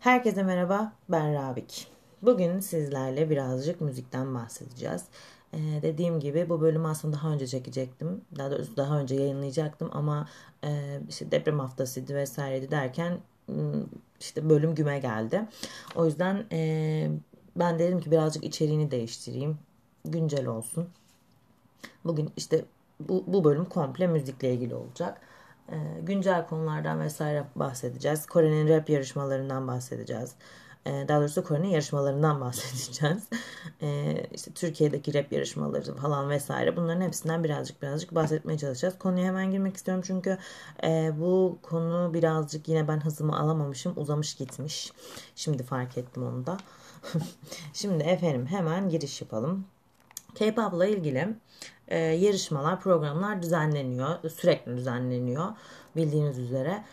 Herkese 0.00 0.42
merhaba, 0.42 0.92
ben 1.08 1.34
Rabik. 1.34 1.86
Bugün 2.22 2.60
sizlerle 2.60 3.30
birazcık 3.30 3.80
müzikten 3.80 4.34
bahsedeceğiz. 4.34 5.04
Ee, 5.52 5.58
dediğim 5.82 6.20
gibi 6.20 6.48
bu 6.48 6.60
bölümü 6.60 6.88
aslında 6.88 7.16
daha 7.16 7.32
önce 7.32 7.46
çekecektim. 7.46 8.20
Daha 8.38 8.50
doğrusu 8.50 8.76
daha 8.76 9.00
önce 9.00 9.14
yayınlayacaktım 9.14 9.90
ama 9.92 10.28
e, 10.64 11.00
işte 11.08 11.30
deprem 11.30 11.58
haftasıydı 11.58 12.14
vesaireydi 12.14 12.70
derken 12.70 13.18
işte 14.20 14.50
bölüm 14.50 14.74
güme 14.74 14.98
geldi. 14.98 15.48
O 15.96 16.06
yüzden 16.06 16.46
e, 16.52 17.10
ben 17.56 17.78
dedim 17.78 18.00
ki 18.00 18.10
birazcık 18.10 18.44
içeriğini 18.44 18.90
değiştireyim. 18.90 19.58
Güncel 20.04 20.46
olsun. 20.46 20.88
Bugün 22.04 22.32
işte 22.36 22.64
bu, 23.00 23.24
bu 23.26 23.44
bölüm 23.44 23.64
komple 23.64 24.06
müzikle 24.06 24.54
ilgili 24.54 24.74
olacak. 24.74 25.20
E, 25.70 26.00
güncel 26.02 26.46
konulardan 26.46 27.00
vesaire 27.00 27.44
bahsedeceğiz. 27.56 28.26
Kore'nin 28.26 28.68
rap 28.68 28.90
yarışmalarından 28.90 29.68
bahsedeceğiz. 29.68 30.34
E, 30.86 31.08
daha 31.08 31.20
doğrusu 31.20 31.44
Kore'nin 31.44 31.68
yarışmalarından 31.68 32.40
bahsedeceğiz. 32.40 33.28
E, 33.82 34.16
işte 34.34 34.50
Türkiye'deki 34.50 35.14
rap 35.14 35.32
yarışmaları 35.32 35.96
falan 35.96 36.30
vesaire 36.30 36.76
bunların 36.76 37.00
hepsinden 37.00 37.44
birazcık 37.44 37.82
birazcık 37.82 38.14
bahsetmeye 38.14 38.58
çalışacağız. 38.58 38.98
Konuya 38.98 39.26
hemen 39.26 39.50
girmek 39.50 39.76
istiyorum 39.76 40.04
çünkü 40.06 40.38
e, 40.84 41.12
bu 41.20 41.58
konu 41.62 42.10
birazcık 42.14 42.68
yine 42.68 42.88
ben 42.88 43.00
hızımı 43.00 43.38
alamamışım. 43.38 43.92
Uzamış 43.96 44.34
gitmiş. 44.34 44.92
Şimdi 45.36 45.62
fark 45.62 45.98
ettim 45.98 46.22
onu 46.22 46.46
da. 46.46 46.56
Şimdi 47.72 48.04
efendim 48.04 48.46
hemen 48.46 48.88
giriş 48.88 49.20
yapalım. 49.20 49.66
K-pop'la 50.34 50.86
ilgili 50.86 51.34
e, 51.90 51.98
yarışmalar, 51.98 52.80
programlar 52.80 53.42
düzenleniyor. 53.42 54.30
Sürekli 54.30 54.76
düzenleniyor 54.76 55.46
bildiğiniz 55.96 56.38
üzere. 56.38 56.84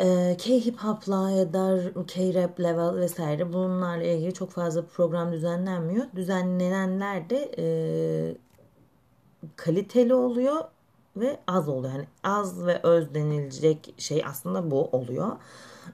E, 0.00 0.36
K-hip 0.38 0.78
hop'la 0.78 1.30
ya 1.30 1.52
da 1.52 1.80
K-rap 2.06 2.60
level 2.60 2.96
vesaire 2.96 3.52
bunlarla 3.52 4.04
ilgili 4.04 4.34
çok 4.34 4.50
fazla 4.50 4.82
program 4.86 5.32
düzenlenmiyor. 5.32 6.06
Düzenlenenler 6.16 7.30
de 7.30 7.54
e, 7.58 7.64
kaliteli 9.56 10.14
oluyor 10.14 10.64
ve 11.16 11.40
az 11.46 11.68
oluyor. 11.68 11.92
Yani 11.92 12.06
az 12.22 12.66
ve 12.66 12.80
öz 12.82 13.14
denilecek 13.14 13.94
şey 13.98 14.24
aslında 14.26 14.70
bu 14.70 14.84
oluyor. 14.84 15.28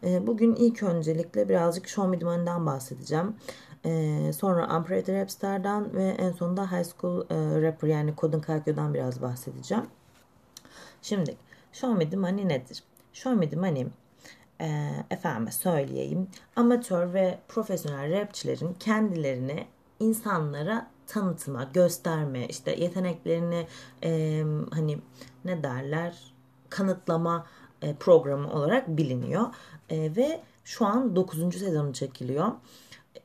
E, 0.05 0.27
bugün 0.27 0.55
ilk 0.55 0.83
öncelikle 0.83 1.49
birazcık 1.49 1.89
Show 1.89 2.27
Me 2.27 2.47
bahsedeceğim. 2.67 3.37
Sonra 4.33 4.77
Unpretty 4.79 5.13
Rapstar'dan 5.13 5.95
ve 5.95 6.05
en 6.05 6.33
sonunda 6.33 6.73
High 6.73 6.85
School 6.85 7.21
e, 7.31 7.63
Rapper 7.63 7.89
yani 7.89 8.15
Kodun 8.15 8.41
Kalkyo'dan 8.41 8.95
biraz 8.95 9.23
bahsedeceğim. 9.23 9.87
Şimdi 11.03 11.37
Show 11.73 11.99
Me 11.99 12.11
The 12.11 12.17
Money 12.17 12.49
nedir? 12.49 12.83
Show 13.13 13.41
Me 13.41 13.51
The 13.51 13.57
Money 13.57 13.87
efendime 15.11 15.53
söyleyeyim 15.53 16.29
amatör 16.57 17.15
ve 17.15 17.39
profesyonel 17.49 18.21
rapçilerin 18.21 18.77
kendilerini 18.81 19.67
insanlara 20.01 20.87
tanıtma, 21.07 21.65
gösterme, 21.75 22.47
işte 22.47 22.81
yeteneklerini 22.81 23.67
e, 24.03 24.43
hani 24.71 24.99
ne 25.45 25.63
derler 25.63 26.33
kanıtlama 26.71 27.47
e, 27.83 27.95
programı 27.95 28.53
olarak 28.53 28.89
biliniyor. 28.89 29.47
E, 29.91 30.17
ve 30.17 30.41
şu 30.65 30.87
an 30.87 31.17
9. 31.17 31.59
sezonu 31.59 31.93
çekiliyor. 31.93 32.53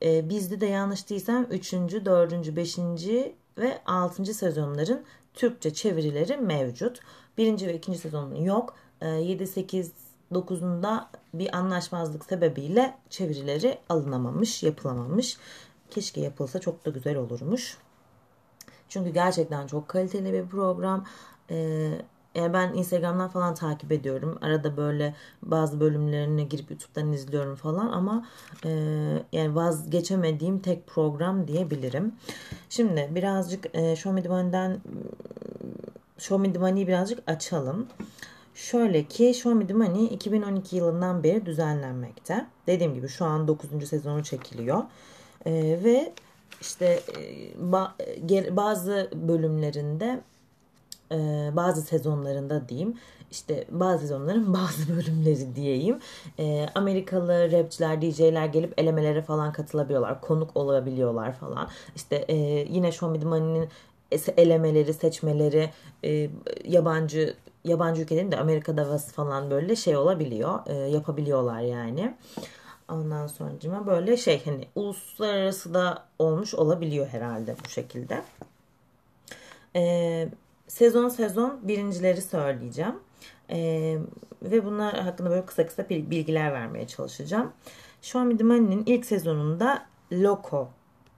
E, 0.04 0.30
bizde 0.30 0.62
de 0.62 0.66
yanlış 0.66 1.10
değilsem 1.10 1.48
3. 1.52 1.74
4. 1.74 2.56
5. 2.56 2.78
ve 3.58 3.82
6. 3.86 4.26
sezonların 4.34 5.04
Türkçe 5.34 5.74
çevirileri 5.74 6.38
mevcut. 6.38 7.00
1. 7.38 7.68
ve 7.68 7.74
2. 7.74 7.96
sezonun 7.96 8.36
yok. 8.36 8.76
E, 9.02 9.08
7, 9.08 9.48
8, 9.48 9.92
9'unda 10.32 11.06
bir 11.34 11.58
anlaşmazlık 11.58 12.26
sebebiyle 12.26 12.98
çevirileri 13.10 13.78
alınamamış, 13.90 14.64
yapılamamış. 14.64 15.38
Keşke 15.90 16.22
yapılsa 16.22 16.60
çok 16.60 16.86
da 16.86 16.90
güzel 16.90 17.18
olurmuş. 17.18 17.78
Çünkü 18.90 19.10
gerçekten 19.10 19.68
çok 19.68 19.88
kaliteli 19.88 20.34
bir 20.34 20.46
program. 20.46 21.06
Ee, 21.50 22.02
yani 22.36 22.54
ben 22.54 22.74
Instagram'dan 22.74 23.30
falan 23.30 23.56
takip 23.56 23.92
ediyorum. 23.92 24.38
Arada 24.42 24.78
böyle 24.78 25.16
bazı 25.44 25.80
bölümlerini 25.80 26.50
girip 26.50 26.72
YouTube'dan 26.72 27.12
izliyorum 27.12 27.56
falan 27.56 27.92
ama 27.92 28.28
e, 28.66 28.70
yani 29.32 29.56
vazgeçemediğim 29.56 30.60
tek 30.60 30.88
program 30.88 31.48
diyebilirim. 31.48 32.16
Şimdi 32.70 33.10
birazcık 33.16 33.76
e, 33.76 33.96
Show 33.96 34.12
Me 34.12 34.24
The 34.24 34.30
Money'den 34.30 34.80
Show 36.18 36.48
Me 36.48 36.54
The 36.54 36.60
Money'i 36.60 36.88
birazcık 36.88 37.20
açalım. 37.28 37.88
Şöyle 38.56 39.04
ki 39.04 39.34
Show 39.34 39.60
Me 39.60 39.68
The 39.68 39.74
Money 39.74 40.06
2012 40.06 40.76
yılından 40.76 41.24
beri 41.24 41.46
düzenlenmekte. 41.46 42.46
Dediğim 42.68 42.94
gibi 42.94 43.08
şu 43.08 43.26
an 43.26 43.48
9. 43.48 43.88
sezonu 43.88 44.24
çekiliyor. 44.24 44.84
E, 45.46 45.52
ve 45.84 46.14
işte 46.62 47.00
e, 47.18 48.56
bazı 48.56 49.10
bölümlerinde 49.16 50.22
e, 51.12 51.50
bazı 51.56 51.82
sezonlarında 51.82 52.70
diyeyim 52.70 52.98
işte 53.32 53.66
bazı 53.70 54.00
sezonların 54.00 54.54
bazı 54.54 54.96
bölümleri 54.96 55.56
diyeyim 55.56 56.00
e, 56.40 56.66
Amerikalı 56.76 57.52
rapçiler 57.52 58.02
DJ'ler 58.02 58.46
gelip 58.46 58.80
elemelere 58.80 59.22
falan 59.22 59.54
katılabiliyorlar 59.54 60.22
konuk 60.22 60.58
olabiliyorlar 60.58 61.34
falan 61.34 61.70
işte 61.96 62.16
e, 62.16 62.36
yine 62.70 62.92
Show 62.92 63.12
Me 63.12 63.20
The 63.20 63.30
Money'nin 63.30 63.70
elemeleri 64.38 64.94
seçmeleri 64.94 65.70
yabancı 66.66 67.36
yabancı 67.64 68.02
ülkelerin 68.02 68.32
de 68.32 68.38
Amerika'da 68.38 68.98
falan 68.98 69.52
böyle 69.52 69.76
şey 69.76 69.98
olabiliyor 69.98 70.68
yapabiliyorlar 70.88 71.60
yani. 71.62 72.16
Ondan 72.92 73.28
sonra 73.28 73.86
böyle 73.86 74.18
şey 74.18 74.46
hani 74.46 74.68
uluslararası 74.76 75.74
da 75.74 76.06
olmuş 76.20 76.54
olabiliyor 76.54 77.08
herhalde 77.08 77.56
bu 77.66 77.70
şekilde. 77.70 78.22
Ee, 79.76 80.30
sezon 80.72 81.10
sezon 81.10 81.60
birincileri 81.68 82.22
söyleyeceğim. 82.22 82.96
Ee, 83.50 83.98
ve 84.44 84.66
bunlar 84.66 85.00
hakkında 85.00 85.30
böyle 85.30 85.46
kısa 85.46 85.68
kısa 85.68 85.90
bilgiler 85.90 86.54
vermeye 86.54 86.88
çalışacağım. 86.88 87.54
Me 88.14 88.38
The 88.38 88.44
Money'nin 88.44 88.84
ilk 88.86 89.06
sezonunda 89.06 89.86
Loco 90.12 90.70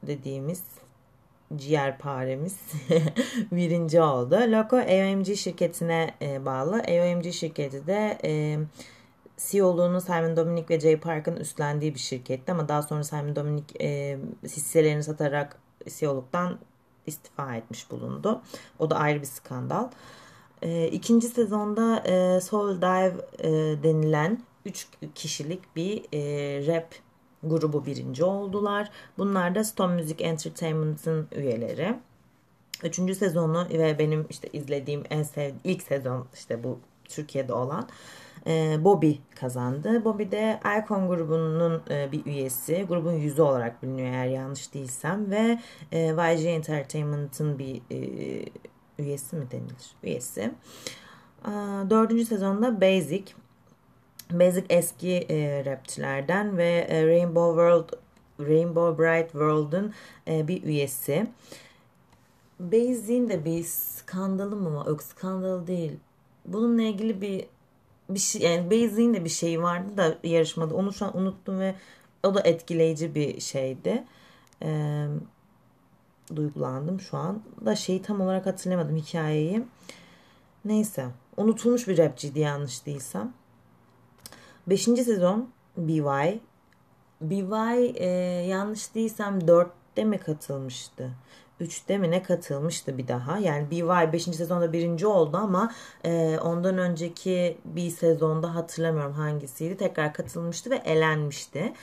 dediğimiz 0.04 0.64
ciğerparemiz 1.56 2.60
birinci 3.52 4.02
oldu. 4.02 4.36
Loco 4.36 4.78
AOMG 4.78 5.36
şirketine 5.36 6.16
e, 6.22 6.46
bağlı. 6.46 6.76
AOMG 6.76 7.32
şirketi 7.32 7.88
de 7.88 8.18
e, 8.24 8.60
CEO'luğunu 9.38 10.02
Simon 10.02 10.38
Dominic 10.38 10.70
ve 10.70 10.80
Jay 10.80 11.00
Park'ın 11.00 11.36
üstlendiği 11.36 11.94
bir 11.94 12.00
şirketti 12.00 12.52
ama 12.52 12.70
daha 12.70 12.82
sonra 12.82 13.04
Simon 13.04 13.36
Dominic 13.36 13.66
e, 13.82 14.18
hisselerini 14.44 15.04
satarak 15.04 15.60
CEO'luktan 15.88 16.60
istifa 17.08 17.56
etmiş 17.56 17.92
bulundu. 17.92 18.42
O 18.80 18.90
da 18.90 18.96
ayrı 18.96 19.22
bir 19.22 19.26
skandal. 19.26 19.90
E, 20.62 20.88
ikinci 20.88 21.28
sezonda 21.28 22.00
e, 22.00 22.42
Soul 22.42 22.82
Dive 22.82 23.16
e, 23.40 23.50
denilen 23.84 24.42
3 24.66 24.88
kişilik 25.16 25.76
bir 25.76 26.04
e, 26.14 26.68
rap 26.68 26.96
grubu 27.44 27.86
birinci 27.86 28.24
oldular. 28.24 28.92
Bunlar 29.18 29.56
da 29.56 29.64
Stone 29.64 29.96
Music 29.96 30.24
Entertainment'ın 30.24 31.28
üyeleri. 31.36 31.96
Üçüncü 32.84 33.16
sezonu 33.16 33.68
ve 33.70 34.00
benim 34.00 34.26
işte 34.30 34.50
izlediğim 34.54 35.04
en 35.10 35.24
sevdiğim 35.24 35.60
ilk 35.64 35.84
sezon 35.84 36.28
işte 36.34 36.64
bu 36.64 36.80
Türkiye'de 37.06 37.54
olan 37.54 37.90
e, 38.48 38.84
Bobby 38.84 39.12
kazandı. 39.36 40.06
Bobby 40.06 40.24
de 40.24 40.60
Icon 40.80 41.08
grubunun 41.08 41.82
e, 41.90 42.12
bir 42.12 42.26
üyesi. 42.26 42.86
Grubun 42.90 43.14
yüzü 43.14 43.42
olarak 43.42 43.84
biliniyor 43.84 44.08
eğer 44.08 44.26
yanlış 44.26 44.74
değilsem. 44.74 45.32
Ve 45.32 45.60
e, 45.92 46.00
YG 46.00 46.46
Entertainment'ın 46.46 47.60
bir 47.60 47.82
üyesi 49.00 49.36
mi 49.36 49.52
denilir? 49.52 49.96
Üyesi. 50.04 50.52
Dördüncü 51.90 52.26
sezonda 52.26 52.82
Basic. 52.82 53.24
Basic 54.32 54.66
eski 54.70 55.28
rapçilerden 55.66 56.58
ve 56.58 56.88
Rainbow 57.08 57.62
World 57.62 57.90
Rainbow 58.50 59.04
Bright 59.04 59.32
World'un 59.32 59.94
bir 60.28 60.64
üyesi. 60.64 61.28
Basic'in 62.60 63.30
de 63.30 63.46
bir 63.46 63.64
skandalı 63.64 64.56
mı 64.56 64.76
var? 64.76 64.86
Yok 64.88 65.04
skandal 65.04 65.68
değil. 65.68 66.00
Bununla 66.46 66.82
ilgili 66.82 67.22
bir 67.22 67.46
bir 68.10 68.20
şey 68.20 68.42
yani 68.42 68.70
Beyzi'nin 68.70 69.14
de 69.14 69.26
bir 69.26 69.30
şeyi 69.30 69.62
vardı 69.62 69.98
da 69.98 70.18
yarışmada 70.24 70.76
onu 70.76 70.94
şu 70.94 71.06
an 71.06 71.18
unuttum 71.18 71.60
ve 71.60 71.76
o 72.24 72.36
da 72.36 72.42
etkileyici 72.42 73.16
bir 73.16 73.40
şeydi. 73.40 74.04
Ee, 74.62 75.08
duygulandım 76.36 77.00
şu 77.00 77.18
an 77.18 77.42
da 77.66 77.76
şeyi 77.76 78.02
tam 78.02 78.22
olarak 78.22 78.46
hatırlamadım 78.46 78.96
hikayeyi. 78.96 79.64
Neyse 80.66 81.06
unutulmuş 81.38 81.88
bir 81.88 81.98
rapçiydi 81.98 82.40
yanlış 82.40 82.86
değilsem. 82.86 83.34
Beşinci 84.68 85.04
sezon 85.04 85.50
BY. 85.78 86.40
BY 87.22 87.94
e, 87.96 88.06
yanlış 88.48 88.96
değilsem 88.96 89.48
dörtte 89.48 90.04
mi 90.04 90.18
katılmıştı? 90.18 91.12
3'te 91.62 91.98
mi 91.98 92.12
ne 92.12 92.24
katılmıştı 92.24 92.98
bir 92.98 93.08
daha. 93.08 93.38
Yani 93.38 93.72
BY 93.72 94.14
5. 94.14 94.24
sezonda 94.24 94.74
birinci 94.74 95.08
oldu 95.08 95.38
ama 95.38 95.72
e, 96.06 96.40
ondan 96.44 96.78
önceki 96.78 97.58
bir 97.66 97.90
sezonda 97.90 98.56
hatırlamıyorum 98.56 99.14
hangisiydi. 99.14 99.78
Tekrar 99.78 100.14
katılmıştı 100.14 100.70
ve 100.70 100.76
elenmişti. 100.76 101.74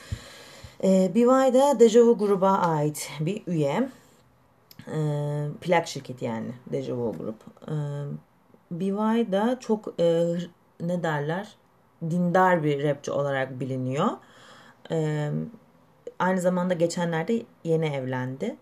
E, 0.83 1.11
BY 1.15 1.23
da 1.53 1.79
Deja 1.79 1.99
Vu 1.99 2.17
gruba 2.17 2.51
ait 2.51 3.09
bir 3.19 3.43
üye. 3.47 3.89
E, 4.87 4.97
plak 5.61 5.87
şirketi 5.87 6.25
yani 6.25 6.51
Deja 6.71 6.95
Vu 6.95 7.15
grup. 7.19 7.43
E, 7.67 7.75
BY 8.71 9.31
da 9.31 9.59
çok 9.59 9.93
e, 9.99 10.35
ne 10.81 11.03
derler 11.03 11.55
dindar 12.09 12.63
bir 12.63 12.83
rapçi 12.83 13.11
olarak 13.11 13.59
biliniyor. 13.59 14.09
E, 14.91 15.29
aynı 16.19 16.41
zamanda 16.41 16.73
geçenlerde 16.73 17.41
yeni 17.63 17.85
evlendi. 17.85 18.55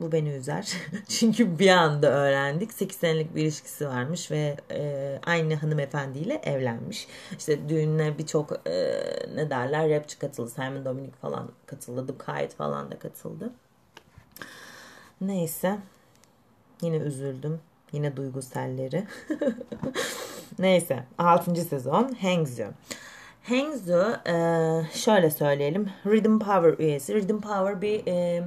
Bu 0.00 0.12
beni 0.12 0.28
üzer. 0.28 0.72
Çünkü 1.08 1.58
bir 1.58 1.68
anda 1.68 2.10
öğrendik. 2.10 2.72
8 2.72 2.96
senelik 2.96 3.34
bir 3.34 3.42
ilişkisi 3.42 3.88
varmış 3.88 4.30
ve 4.30 4.56
e, 4.70 5.18
aynı 5.26 5.54
hanımefendiyle 5.54 6.34
evlenmiş. 6.44 7.08
İşte 7.38 7.68
düğününe 7.68 8.18
birçok 8.18 8.68
e, 8.68 9.02
ne 9.34 9.50
derler 9.50 9.90
rapçi 9.90 10.18
katıldı. 10.18 10.50
Simon 10.50 10.84
Dominic 10.84 11.12
falan 11.22 11.50
katıldı. 11.66 12.18
Kayıt 12.18 12.54
falan 12.54 12.90
da 12.90 12.98
katıldı. 12.98 13.52
Neyse. 15.20 15.78
Yine 16.82 16.96
üzüldüm. 16.96 17.60
Yine 17.92 18.16
duyguselleri. 18.16 19.06
Neyse. 20.58 21.04
6. 21.18 21.56
sezon 21.56 22.16
Hangzhou. 22.22 22.72
Hangzhou 23.42 24.12
e, 24.26 24.34
şöyle 24.92 25.30
söyleyelim. 25.30 25.90
Rhythm 26.06 26.38
Power 26.38 26.84
üyesi. 26.84 27.14
Rhythm 27.14 27.40
Power 27.40 27.82
bir 27.82 28.06
e, 28.06 28.44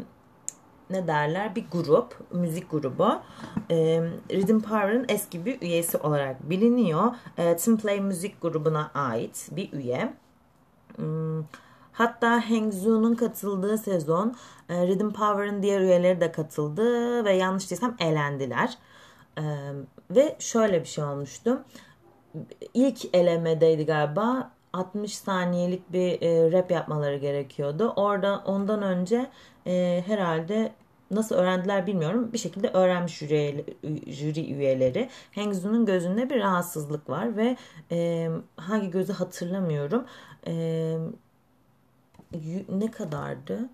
ne 0.90 1.08
derler 1.08 1.56
bir 1.56 1.66
grup, 1.72 2.34
müzik 2.34 2.72
grubu. 2.72 3.22
E, 3.70 4.02
Rhythm 4.32 4.60
Power'ın 4.60 5.06
eski 5.10 5.46
bir 5.46 5.62
üyesi 5.62 5.98
olarak 5.98 6.50
biliniyor. 6.50 7.16
E, 7.38 7.58
Team 7.58 7.78
Play 7.78 8.02
müzik 8.02 8.42
grubuna 8.42 8.92
ait 8.94 9.50
bir 9.52 9.74
üye. 9.74 10.14
Hmm, 10.96 11.44
hatta 11.92 12.50
Hangzhou'nun 12.50 13.16
katıldığı 13.16 13.78
sezon 13.78 14.36
e, 14.70 14.88
Rhythm 14.88 15.10
Power'ın 15.10 15.64
diğer 15.64 15.82
üyeleri 15.82 16.22
de 16.22 16.32
katıldı 16.32 17.26
ve 17.26 17.34
yanlış 17.34 17.72
değilsem 17.72 17.96
elendiler. 18.00 18.78
Ve 20.12 20.36
şöyle 20.40 20.82
bir 20.82 20.88
şey 20.88 21.04
olmuştu. 21.04 21.64
İlk 22.74 23.16
elemedeydi 23.16 23.86
galiba 23.86 24.52
60 24.78 25.18
saniyelik 25.18 25.94
bir 25.94 26.22
e, 26.22 26.52
rap 26.52 26.72
yapmaları 26.72 27.18
gerekiyordu. 27.18 27.94
Orada 27.96 28.44
ondan 28.46 28.82
önce 28.82 29.30
e, 29.68 30.04
herhalde 30.08 30.72
nasıl 31.12 31.36
öğrendiler 31.36 31.88
bilmiyorum. 31.88 32.30
Bir 32.34 32.38
şekilde 32.38 32.70
öğrenmiş 32.70 33.18
jüri, 33.18 33.66
jüri 34.08 34.54
üyeleri. 34.54 35.10
Hengzu'nun 35.32 35.86
gözünde 35.86 36.30
bir 36.30 36.40
rahatsızlık 36.40 37.10
var 37.10 37.38
ve 37.38 37.58
e, 37.92 38.30
hangi 38.58 38.92
gözü 38.92 39.14
hatırlamıyorum. 39.14 40.06
E, 40.48 40.54
ne 42.70 42.92
kadardı? 42.92 43.70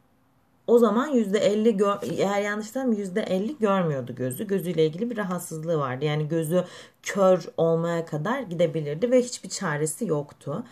O 0.67 0.77
zaman 0.77 1.13
%50 1.13 1.77
gör, 1.77 1.97
eğer 2.17 2.41
yanlışsam 2.41 2.93
%50 2.93 3.59
görmüyordu 3.59 4.15
gözü. 4.15 4.47
Gözüyle 4.47 4.85
ilgili 4.85 5.09
bir 5.09 5.17
rahatsızlığı 5.17 5.79
vardı. 5.79 6.05
Yani 6.05 6.27
gözü 6.27 6.63
kör 7.03 7.45
olmaya 7.57 8.05
kadar 8.05 8.41
gidebilirdi 8.41 9.11
ve 9.11 9.21
hiçbir 9.21 9.49
çaresi 9.49 10.05
yoktu. 10.05 10.63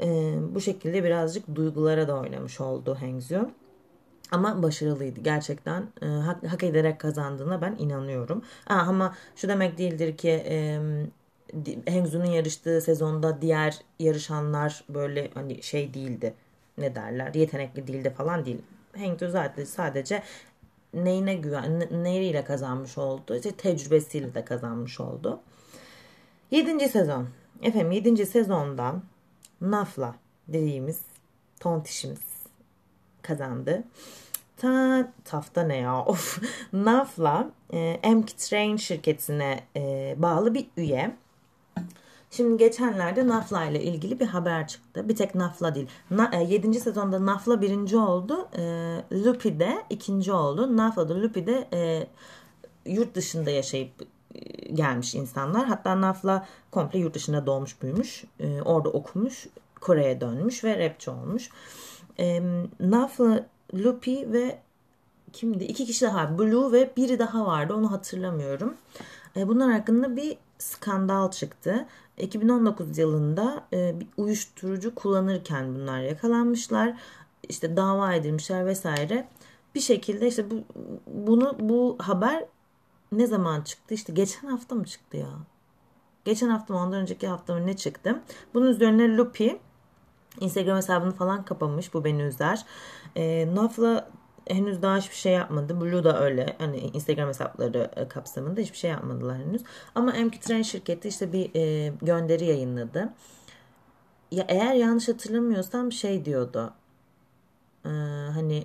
Ee, 0.00 0.34
bu 0.54 0.60
şekilde 0.60 1.04
birazcık 1.04 1.54
duygulara 1.54 2.08
da 2.08 2.16
oynamış 2.16 2.60
oldu 2.60 2.96
Hengzio. 3.00 3.50
Ama 4.30 4.62
başarılıydı 4.62 5.20
gerçekten 5.20 5.86
e, 6.02 6.06
hak, 6.06 6.46
hak 6.46 6.62
ederek 6.62 7.00
kazandığına 7.00 7.62
ben 7.62 7.76
inanıyorum. 7.78 8.42
Aa, 8.66 8.74
ama 8.74 9.14
şu 9.36 9.48
demek 9.48 9.78
değildir 9.78 10.16
ki 10.16 10.30
e, 10.30 10.80
Hengzu'nun 11.86 12.24
yarıştığı 12.24 12.80
sezonda 12.80 13.42
diğer 13.42 13.78
yarışanlar 13.98 14.84
böyle 14.88 15.30
hani 15.34 15.62
şey 15.62 15.94
değildi 15.94 16.34
ne 16.78 16.94
derler 16.94 17.34
yetenekli 17.34 17.86
değildi 17.86 18.14
falan 18.16 18.44
değil. 18.44 18.62
Hengdu 18.92 19.30
zaten 19.30 19.64
sadece 19.64 20.22
neyine 20.94 21.34
güven, 21.34 21.88
neyle 22.04 22.44
kazanmış 22.44 22.98
oldu? 22.98 23.36
İşte 23.36 23.50
tecrübesiyle 23.50 24.34
de 24.34 24.44
kazanmış 24.44 25.00
oldu. 25.00 25.40
Yedinci 26.50 26.88
sezon. 26.88 27.28
Efendim 27.62 27.90
yedinci 27.90 28.26
sezonda 28.26 28.94
Nafla 29.60 30.14
dediğimiz 30.48 31.00
tontişimiz 31.60 32.20
kazandı. 33.22 33.84
Ta 34.56 35.08
tafta 35.24 35.62
ne 35.62 35.76
ya 35.76 36.04
of. 36.04 36.42
Nafla 36.72 37.50
e, 37.72 38.10
MK 38.14 38.38
Train 38.38 38.76
şirketine 38.76 39.60
e, 39.76 40.14
bağlı 40.18 40.54
bir 40.54 40.66
üye. 40.76 41.16
Şimdi 42.30 42.58
geçenlerde 42.58 43.28
Nafla 43.28 43.64
ile 43.64 43.82
ilgili 43.82 44.20
bir 44.20 44.26
haber 44.26 44.68
çıktı. 44.68 45.08
Bir 45.08 45.16
tek 45.16 45.34
Nafla 45.34 45.74
değil. 45.74 45.88
Na, 46.10 46.30
e, 46.32 46.44
7. 46.44 46.80
sezonda 46.80 47.26
Nafla 47.26 47.60
birinci 47.60 47.96
oldu. 47.96 48.48
E, 48.58 48.62
Lupi 49.12 49.60
de 49.60 49.84
ikinci 49.90 50.32
oldu. 50.32 50.76
Nafla 50.76 51.08
da 51.08 51.22
Lupi 51.22 51.46
de 51.46 51.68
e, 51.72 52.06
yurt 52.86 53.14
dışında 53.14 53.50
yaşayıp 53.50 53.90
e, 54.34 54.38
gelmiş 54.72 55.14
insanlar. 55.14 55.66
Hatta 55.66 56.00
Nafla 56.00 56.46
komple 56.70 56.98
yurt 56.98 57.14
dışında 57.14 57.46
doğmuş 57.46 57.82
büyümüş. 57.82 58.24
E, 58.40 58.62
orada 58.62 58.88
okumuş. 58.88 59.46
Kore'ye 59.80 60.20
dönmüş 60.20 60.64
ve 60.64 60.78
rapçi 60.84 61.10
olmuş. 61.10 61.50
E, 62.18 62.42
Nafla, 62.80 63.46
Lupi 63.74 64.32
ve 64.32 64.58
kimdi? 65.32 65.64
İki 65.64 65.86
kişi 65.86 66.04
daha. 66.04 66.38
Blue 66.38 66.72
ve 66.72 66.90
biri 66.96 67.18
daha 67.18 67.46
vardı. 67.46 67.74
Onu 67.74 67.92
hatırlamıyorum. 67.92 68.74
E, 69.36 69.48
bunlar 69.48 69.72
hakkında 69.72 70.16
bir 70.16 70.36
skandal 70.58 71.30
çıktı. 71.30 71.86
2019 72.18 72.98
yılında 72.98 73.66
e, 73.72 74.00
bir 74.00 74.06
uyuşturucu 74.16 74.94
kullanırken 74.94 75.74
bunlar 75.74 76.00
yakalanmışlar. 76.00 76.94
İşte 77.48 77.76
dava 77.76 78.14
edilmişler 78.14 78.66
vesaire. 78.66 79.28
Bir 79.74 79.80
şekilde 79.80 80.28
işte 80.28 80.50
bu 80.50 80.64
bunu 81.06 81.56
bu 81.60 81.96
haber 82.00 82.44
ne 83.12 83.26
zaman 83.26 83.62
çıktı? 83.62 83.94
İşte 83.94 84.12
geçen 84.12 84.48
hafta 84.48 84.74
mı 84.74 84.84
çıktı 84.84 85.16
ya? 85.16 85.28
Geçen 86.24 86.48
hafta 86.48 86.74
mı 86.74 86.80
ondan 86.80 87.00
önceki 87.00 87.28
hafta 87.28 87.54
mı 87.54 87.66
ne 87.66 87.76
çıktı? 87.76 88.22
Bunun 88.54 88.66
üzerine 88.66 89.16
Lupi 89.16 89.58
Instagram 90.40 90.76
hesabını 90.76 91.12
falan 91.12 91.44
kapamış. 91.44 91.94
Bu 91.94 92.04
beni 92.04 92.22
üzer. 92.22 92.64
E, 93.16 93.54
Nafla 93.54 94.10
henüz 94.48 94.82
daha 94.82 94.96
hiçbir 94.98 95.16
şey 95.16 95.32
yapmadı. 95.32 95.80
Blue 95.80 96.04
da 96.04 96.20
öyle. 96.24 96.56
Hani 96.58 96.78
Instagram 96.78 97.28
hesapları 97.28 97.90
e, 97.96 98.08
kapsamında 98.08 98.60
hiçbir 98.60 98.78
şey 98.78 98.90
yapmadılar 98.90 99.38
henüz. 99.38 99.62
Ama 99.94 100.12
MK 100.12 100.42
Train 100.42 100.62
şirketi 100.62 101.08
işte 101.08 101.32
bir 101.32 101.50
e, 101.54 101.92
gönderi 102.02 102.44
yayınladı. 102.44 103.12
Ya 104.30 104.44
eğer 104.48 104.74
yanlış 104.74 105.08
hatırlamıyorsam 105.08 105.92
şey 105.92 106.24
diyordu. 106.24 106.72
E, 107.84 107.88
hani 108.34 108.64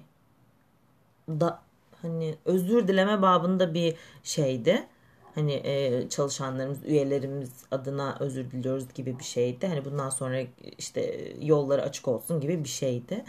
da 1.29 1.59
hani 2.01 2.35
özür 2.45 2.87
dileme 2.87 3.21
babında 3.21 3.73
bir 3.73 3.95
şeydi. 4.23 4.87
Hani 5.35 5.53
e, 5.53 6.09
çalışanlarımız, 6.09 6.85
üyelerimiz 6.85 7.51
adına 7.71 8.17
özür 8.19 8.51
diliyoruz 8.51 8.93
gibi 8.93 9.19
bir 9.19 9.23
şeydi. 9.23 9.67
Hani 9.67 9.85
bundan 9.85 10.09
sonra 10.09 10.41
işte 10.77 11.33
yolları 11.41 11.81
açık 11.81 12.07
olsun 12.07 12.39
gibi 12.41 12.63
bir 12.63 12.69
şeydi. 12.69 13.23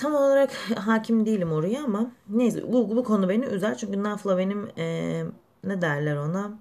Tam 0.00 0.14
olarak 0.14 0.52
hakim 0.76 1.26
değilim 1.26 1.52
oraya 1.52 1.84
ama 1.84 2.12
neyse 2.28 2.72
bu, 2.72 2.96
bu 2.96 3.04
konu 3.04 3.28
beni 3.28 3.44
üzer. 3.44 3.78
Çünkü 3.78 4.02
Nafla 4.02 4.38
benim 4.38 4.70
e, 4.78 5.24
ne 5.64 5.82
derler 5.82 6.16
ona 6.16 6.58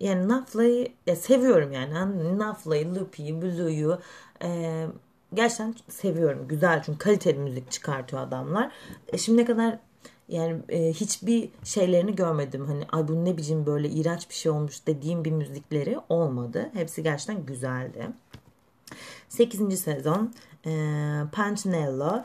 yani 0.00 0.28
Nafla'yı 0.28 0.88
ya 1.06 1.16
seviyorum 1.16 1.72
yani. 1.72 2.38
Nafla'yı, 2.38 2.94
Lupi'yi, 2.94 3.42
Blue'yu 3.42 3.98
e, 4.42 4.86
gerçekten 5.34 5.74
seviyorum. 5.88 6.48
Güzel 6.48 6.82
çünkü 6.82 6.98
kaliteli 6.98 7.38
müzik 7.38 7.70
çıkartıyor 7.70 8.22
adamlar. 8.22 8.72
E, 9.12 9.18
şimdiye 9.18 9.46
kadar 9.46 9.78
yani 10.28 10.62
e, 10.68 10.92
hiçbir 10.92 11.50
şeylerini 11.64 12.16
görmedim. 12.16 12.66
Hani 12.66 12.84
ay 12.92 13.08
bu 13.08 13.24
ne 13.24 13.36
biçim 13.36 13.66
böyle 13.66 13.88
iğrenç 13.88 14.28
bir 14.28 14.34
şey 14.34 14.52
olmuş 14.52 14.86
dediğim 14.86 15.24
bir 15.24 15.32
müzikleri 15.32 15.98
olmadı. 16.08 16.70
Hepsi 16.74 17.02
gerçekten 17.02 17.46
güzeldi. 17.46 18.08
8. 19.28 19.80
sezon 19.80 20.32
e, 20.66 20.70
Punchinello 21.32 22.24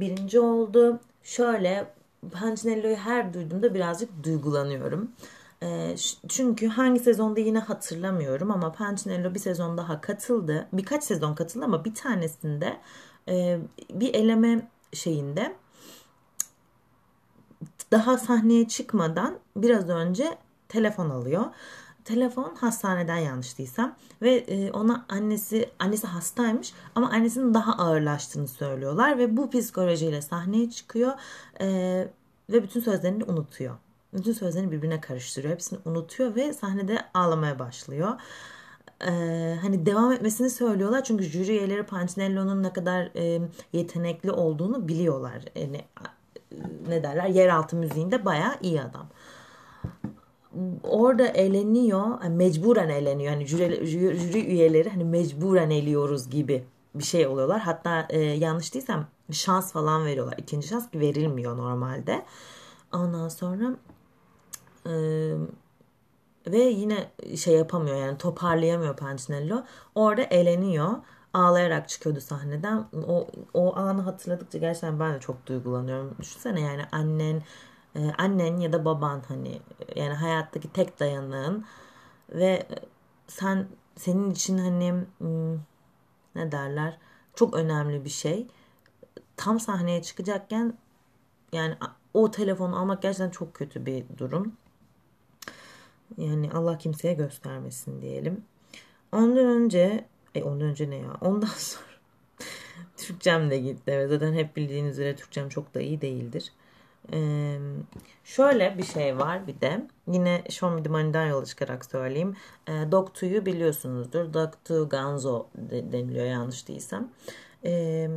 birinci 0.00 0.40
oldu. 0.40 1.00
Şöyle 1.22 1.94
Punchinello'yu 2.30 2.96
her 2.96 3.34
duyduğumda 3.34 3.74
birazcık 3.74 4.24
duygulanıyorum. 4.24 5.10
E, 5.62 5.94
çünkü 6.28 6.68
hangi 6.68 7.00
sezonda 7.00 7.40
yine 7.40 7.58
hatırlamıyorum 7.58 8.50
ama 8.50 8.72
Punchinello 8.72 9.34
bir 9.34 9.38
sezon 9.38 9.78
daha 9.78 10.00
katıldı. 10.00 10.68
Birkaç 10.72 11.04
sezon 11.04 11.34
katıldı 11.34 11.64
ama 11.64 11.84
bir 11.84 11.94
tanesinde 11.94 12.80
e, 13.28 13.58
bir 13.90 14.14
eleme 14.14 14.68
şeyinde 14.92 15.56
daha 17.92 18.18
sahneye 18.18 18.68
çıkmadan 18.68 19.38
biraz 19.56 19.88
önce 19.88 20.38
telefon 20.68 21.10
alıyor 21.10 21.44
telefon 22.04 22.54
hastaneden 22.54 23.16
yanlış 23.16 23.58
değilsem 23.58 23.96
ve 24.22 24.34
e, 24.34 24.70
ona 24.70 25.06
annesi 25.08 25.70
annesi 25.78 26.06
hastaymış 26.06 26.72
ama 26.94 27.10
annesinin 27.10 27.54
daha 27.54 27.72
ağırlaştığını 27.72 28.48
söylüyorlar 28.48 29.18
ve 29.18 29.36
bu 29.36 29.50
psikolojiyle 29.50 30.22
sahneye 30.22 30.70
çıkıyor 30.70 31.12
e, 31.60 31.66
ve 32.50 32.62
bütün 32.62 32.80
sözlerini 32.80 33.24
unutuyor. 33.24 33.76
Bütün 34.14 34.32
sözlerini 34.32 34.72
birbirine 34.72 35.00
karıştırıyor. 35.00 35.54
Hepsini 35.54 35.78
unutuyor 35.84 36.34
ve 36.34 36.52
sahnede 36.52 36.98
ağlamaya 37.14 37.58
başlıyor. 37.58 38.20
Ee, 39.06 39.58
hani 39.62 39.86
devam 39.86 40.12
etmesini 40.12 40.50
söylüyorlar 40.50 41.04
çünkü 41.04 41.24
jüri 41.24 41.52
üyeleri 41.52 41.82
Pancinello'nun 41.82 42.62
ne 42.62 42.72
kadar 42.72 43.10
e, 43.16 43.40
yetenekli 43.72 44.30
olduğunu 44.30 44.88
biliyorlar. 44.88 45.42
Yani, 45.56 45.84
ne 46.88 47.02
derler 47.02 47.26
yeraltı 47.26 47.76
müziğinde 47.76 48.24
bayağı 48.24 48.54
iyi 48.62 48.82
adam 48.82 49.06
orada 50.82 51.26
eğleniyor, 51.26 52.22
yani 52.22 52.36
mecburen 52.36 52.88
eğleniyor. 52.88 53.32
Hani 53.32 53.46
jüri, 53.46 53.86
jüri, 53.86 54.46
üyeleri 54.46 54.90
hani 54.90 55.04
mecburen 55.04 55.70
eliyoruz 55.70 56.30
gibi 56.30 56.64
bir 56.94 57.04
şey 57.04 57.26
oluyorlar. 57.26 57.60
Hatta 57.60 58.06
e, 58.10 58.18
yanlış 58.20 58.74
değilsem 58.74 59.06
şans 59.30 59.72
falan 59.72 60.06
veriyorlar. 60.06 60.34
İkinci 60.38 60.68
şans 60.68 60.94
verilmiyor 60.94 61.56
normalde. 61.56 62.22
Ondan 62.92 63.28
sonra 63.28 63.76
e, 64.86 64.92
ve 66.46 66.58
yine 66.58 67.10
şey 67.36 67.56
yapamıyor 67.56 67.96
yani 67.96 68.18
toparlayamıyor 68.18 68.96
Pancinello. 68.96 69.62
Orada 69.94 70.22
eğleniyor. 70.22 70.90
Ağlayarak 71.34 71.88
çıkıyordu 71.88 72.20
sahneden. 72.20 72.84
O, 73.08 73.26
o 73.54 73.76
anı 73.76 74.02
hatırladıkça 74.02 74.58
gerçekten 74.58 75.00
ben 75.00 75.14
de 75.14 75.20
çok 75.20 75.46
duygulanıyorum. 75.46 76.16
Düşünsene 76.20 76.60
yani 76.60 76.82
annen 76.92 77.42
annen 78.18 78.56
ya 78.56 78.72
da 78.72 78.84
baban 78.84 79.22
hani 79.28 79.60
yani 79.96 80.14
hayattaki 80.14 80.72
tek 80.72 81.00
dayanığın 81.00 81.64
ve 82.30 82.66
sen 83.26 83.66
senin 83.96 84.30
için 84.30 84.58
hani 84.58 85.04
hmm, 85.18 85.54
ne 86.34 86.52
derler 86.52 86.98
çok 87.34 87.54
önemli 87.54 88.04
bir 88.04 88.10
şey. 88.10 88.46
Tam 89.36 89.60
sahneye 89.60 90.02
çıkacakken 90.02 90.78
yani 91.52 91.74
o 92.14 92.30
telefonu 92.30 92.78
almak 92.78 93.02
gerçekten 93.02 93.30
çok 93.30 93.54
kötü 93.54 93.86
bir 93.86 94.04
durum. 94.18 94.56
Yani 96.16 96.50
Allah 96.52 96.78
kimseye 96.78 97.14
göstermesin 97.14 98.02
diyelim. 98.02 98.44
Ondan 99.12 99.46
önce 99.46 100.04
e 100.34 100.42
ondan 100.42 100.68
önce 100.68 100.90
ne 100.90 100.96
ya? 100.96 101.16
Ondan 101.20 101.46
sonra 101.46 101.86
Türkçem 102.96 103.50
de 103.50 103.58
gitti. 103.58 104.06
Zaten 104.08 104.34
hep 104.34 104.56
bildiğiniz 104.56 104.92
üzere 104.92 105.16
Türkçem 105.16 105.48
çok 105.48 105.74
da 105.74 105.80
iyi 105.80 106.00
değildir. 106.00 106.52
Şöyle 108.24 108.78
bir 108.78 108.84
şey 108.84 109.18
var 109.18 109.46
bir 109.46 109.60
de 109.60 109.86
yine 110.06 110.44
Show 110.50 110.76
Me 110.76 110.84
yola 111.26 111.44
çıkarak 111.44 111.84
söyleyeyim. 111.84 112.36
E, 112.68 112.72
Dog 112.92 113.14
biliyorsunuzdur. 113.46 114.34
Dog 114.34 114.52
to 114.64 114.88
Ganzo 114.88 115.46
deniliyor 115.70 116.26
yanlış 116.26 116.68
değilsem. 116.68 117.08
E, 117.64 118.08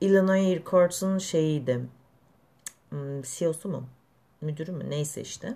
Illinois 0.00 0.56
Records'un 0.56 1.18
şeyiydi. 1.18 1.80
Hmm, 2.90 3.22
CEO'su 3.22 3.68
mu? 3.68 3.84
Müdürü 4.40 4.72
mü? 4.72 4.90
Neyse 4.90 5.20
işte. 5.20 5.54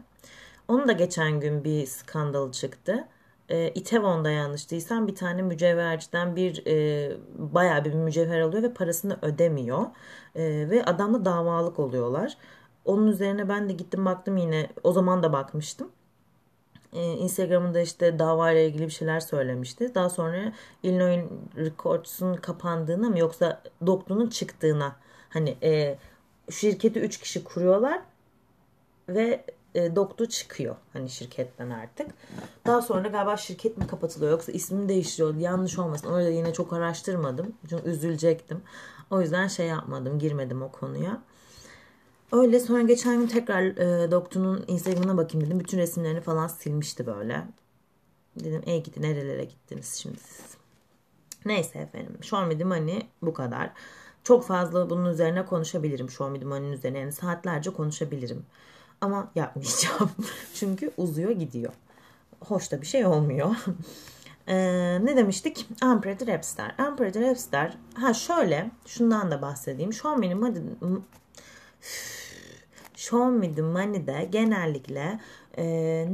Onun 0.68 0.88
da 0.88 0.92
geçen 0.92 1.40
gün 1.40 1.64
bir 1.64 1.86
skandal 1.86 2.52
çıktı 2.52 3.08
e, 3.52 3.72
Itaewon'da 3.74 4.30
yanlış 4.30 4.70
değilsem 4.70 5.06
bir 5.06 5.14
tane 5.14 5.42
mücevherciden 5.42 6.36
bir 6.36 6.66
e, 6.66 7.16
bayağı 7.38 7.84
bir 7.84 7.94
mücevher 7.94 8.40
alıyor 8.40 8.62
ve 8.62 8.74
parasını 8.74 9.18
ödemiyor. 9.22 9.86
E, 10.34 10.70
ve 10.70 10.84
adamla 10.84 11.24
davalık 11.24 11.78
oluyorlar. 11.78 12.36
Onun 12.84 13.06
üzerine 13.06 13.48
ben 13.48 13.68
de 13.68 13.72
gittim 13.72 14.04
baktım 14.04 14.36
yine 14.36 14.70
o 14.82 14.92
zaman 14.92 15.22
da 15.22 15.32
bakmıştım. 15.32 15.90
Ee, 16.92 17.12
Instagram'ında 17.12 17.80
işte 17.80 18.18
davayla 18.18 18.60
ilgili 18.60 18.86
bir 18.86 18.92
şeyler 18.92 19.20
söylemişti. 19.20 19.94
Daha 19.94 20.10
sonra 20.10 20.52
Illinois 20.82 21.24
Records'un 21.56 22.34
kapandığına 22.34 23.08
mı 23.08 23.18
yoksa 23.18 23.62
Doklu'nun 23.86 24.28
çıktığına 24.28 24.96
hani 25.28 25.56
e, 25.62 25.98
şirketi 26.50 27.00
3 27.00 27.18
kişi 27.20 27.44
kuruyorlar 27.44 28.02
ve 29.08 29.44
e, 29.74 29.96
Doktu 29.96 30.26
çıkıyor 30.26 30.76
hani 30.92 31.10
şirketten 31.10 31.70
artık. 31.70 32.10
Daha 32.66 32.82
sonra 32.82 33.08
galiba 33.08 33.36
şirket 33.36 33.78
mi 33.78 33.86
kapatılıyor 33.86 34.30
yoksa 34.30 34.52
ismini 34.52 34.88
değiştiriyor 34.88 35.34
yanlış 35.34 35.78
olmasın. 35.78 36.08
Orada 36.08 36.28
yine 36.28 36.52
çok 36.52 36.72
araştırmadım. 36.72 37.52
Çünkü 37.68 37.90
üzülecektim. 37.90 38.62
O 39.10 39.20
yüzden 39.20 39.48
şey 39.48 39.66
yapmadım 39.66 40.18
girmedim 40.18 40.62
o 40.62 40.72
konuya. 40.72 41.22
Öyle 42.32 42.60
sonra 42.60 42.82
geçen 42.82 43.20
gün 43.20 43.26
tekrar 43.26 43.62
e, 43.62 44.10
Doktu'nun 44.10 44.64
Instagram'ına 44.68 45.16
bakayım 45.16 45.46
dedim. 45.46 45.60
Bütün 45.60 45.78
resimlerini 45.78 46.20
falan 46.20 46.46
silmişti 46.46 47.06
böyle. 47.06 47.44
Dedim 48.36 48.62
ey 48.66 48.82
gidi 48.82 49.02
nerelere 49.02 49.44
gittiniz 49.44 49.94
şimdi 49.94 50.18
siz. 50.18 50.56
Neyse 51.44 51.78
efendim. 51.78 52.18
Me 52.32 52.64
Money 52.64 53.06
bu 53.22 53.34
kadar. 53.34 53.70
Çok 54.24 54.44
fazla 54.44 54.90
bunun 54.90 55.12
üzerine 55.12 55.46
konuşabilirim. 55.46 56.06
Me 56.20 56.44
Money'nin 56.44 56.72
üzerine. 56.72 56.98
Yani 56.98 57.12
saatlerce 57.12 57.70
konuşabilirim. 57.70 58.46
Ama 59.02 59.30
yapmayacağım. 59.34 60.10
Çünkü 60.54 60.92
uzuyor 60.96 61.30
gidiyor. 61.30 61.72
Hoş 62.40 62.72
da 62.72 62.80
bir 62.80 62.86
şey 62.86 63.06
olmuyor. 63.06 63.56
Ee, 64.48 64.98
ne 65.04 65.16
demiştik? 65.16 65.68
Rapstar. 66.26 66.74
Ampere 66.78 67.12
the 67.12 67.30
Rapstar. 67.30 67.76
Ha 67.94 68.14
şöyle. 68.14 68.70
Şundan 68.86 69.30
da 69.30 69.42
bahsedeyim. 69.42 69.92
Show 69.92 70.20
Me 70.20 70.28
the 70.28 70.34
Money, 70.34 70.62
Show 72.96 73.30
Me 73.38 73.54
the 73.54 73.62
Money'de 73.62 74.28
genellikle 74.30 75.20
e, 75.58 75.64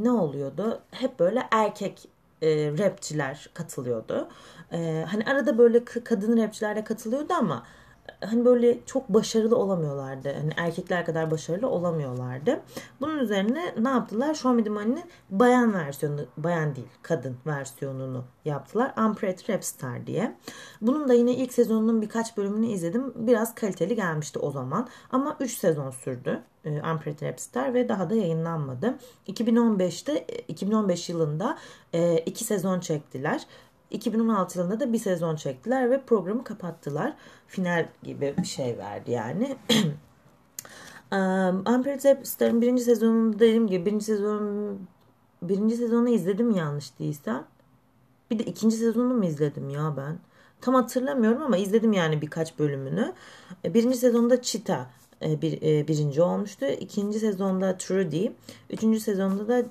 ne 0.03 0.11
oluyordu? 0.11 0.81
Hep 0.91 1.19
böyle 1.19 1.43
erkek 1.51 2.09
e, 2.43 2.49
rapçiler 2.79 3.51
katılıyordu. 3.55 4.29
E, 4.73 5.05
hani 5.09 5.25
arada 5.25 5.59
böyle 5.59 5.85
kadın 5.85 6.43
rapçiler 6.43 6.77
de 6.77 6.85
katılıyordu 6.85 7.35
ama 7.35 7.67
hani 8.21 8.45
böyle 8.45 8.79
çok 8.87 9.09
başarılı 9.09 9.57
olamıyorlardı. 9.57 10.33
Hani 10.33 10.53
erkekler 10.57 11.07
kadar 11.07 11.31
başarılı 11.31 11.69
olamıyorlardı. 11.69 12.61
Bunun 13.01 13.19
üzerine 13.19 13.75
ne 13.79 13.89
yaptılar? 13.89 14.35
Show 14.35 14.57
Me 14.57 14.65
The 14.65 14.71
Money'nin 14.71 15.05
bayan 15.31 15.75
versiyonu, 15.75 16.21
bayan 16.37 16.77
değil 16.77 16.89
kadın 17.03 17.37
versiyonunu 17.47 18.25
yaptılar. 18.45 18.95
Unpretty 18.99 19.53
Rap 19.53 19.65
Star 19.65 20.07
diye. 20.07 20.37
Bunun 20.81 21.09
da 21.09 21.15
yine 21.15 21.35
ilk 21.35 21.53
sezonunun 21.53 22.03
birkaç 22.03 22.37
bölümünü 22.37 22.67
izledim. 22.67 23.13
Biraz 23.17 23.55
kaliteli 23.55 23.97
gelmişti 23.97 24.39
o 24.39 24.51
zaman. 24.51 24.89
Ama 25.11 25.37
3 25.41 25.59
sezon 25.59 25.91
sürdü. 25.91 26.43
E, 26.65 26.71
Unpretty 26.71 27.27
Rap 27.27 27.41
Star 27.41 27.75
ve 27.75 27.89
daha 27.89 28.11
da 28.11 28.15
yayınlanmadı. 28.15 28.99
2015'te 29.29 30.27
2015 30.49 31.09
yılında 31.09 31.59
e, 31.93 32.19
iki 32.19 32.45
sezon 32.45 32.81
çektiler. 32.81 33.47
2016 33.91 34.59
yılında 34.59 34.81
da 34.81 34.93
bir 34.93 34.99
sezon 34.99 35.37
çektiler 35.37 35.91
ve 35.91 36.03
programı 36.03 36.45
kapattılar. 36.45 37.15
Final 37.47 37.89
gibi 38.03 38.35
bir 38.39 38.47
şey 38.47 38.79
verdi 38.79 39.11
yani. 39.11 39.57
um, 41.13 41.59
Unprepared 41.59 42.25
Star'ın 42.25 42.61
birinci 42.63 42.83
sezonunda 42.83 43.39
dediğim 43.39 43.67
gibi 43.67 43.87
birinci 43.87 44.05
sezon 44.05 44.79
birinci 45.43 45.77
sezonu 45.77 46.09
izledim 46.09 46.51
yanlış 46.51 46.99
değilsem. 46.99 47.45
Bir 48.31 48.39
de 48.39 48.45
ikinci 48.45 48.77
sezonunu 48.77 49.15
mu 49.15 49.25
izledim 49.25 49.71
ya 49.71 49.95
ben? 49.97 50.19
Tam 50.61 50.75
hatırlamıyorum 50.75 51.43
ama 51.43 51.57
izledim 51.57 51.93
yani 51.93 52.23
birkaç 52.23 52.59
bölümünü. 52.59 53.13
Birinci 53.65 53.97
sezonda 53.97 54.43
Cheetah 54.43 54.87
bir, 55.23 55.89
birinci 55.89 56.23
olmuştu. 56.23 56.67
İkinci 56.67 57.21
sezonda 57.21 57.77
Trudy. 57.77 58.27
Üçüncü 58.71 59.01
sezonda 59.01 59.49
da 59.49 59.65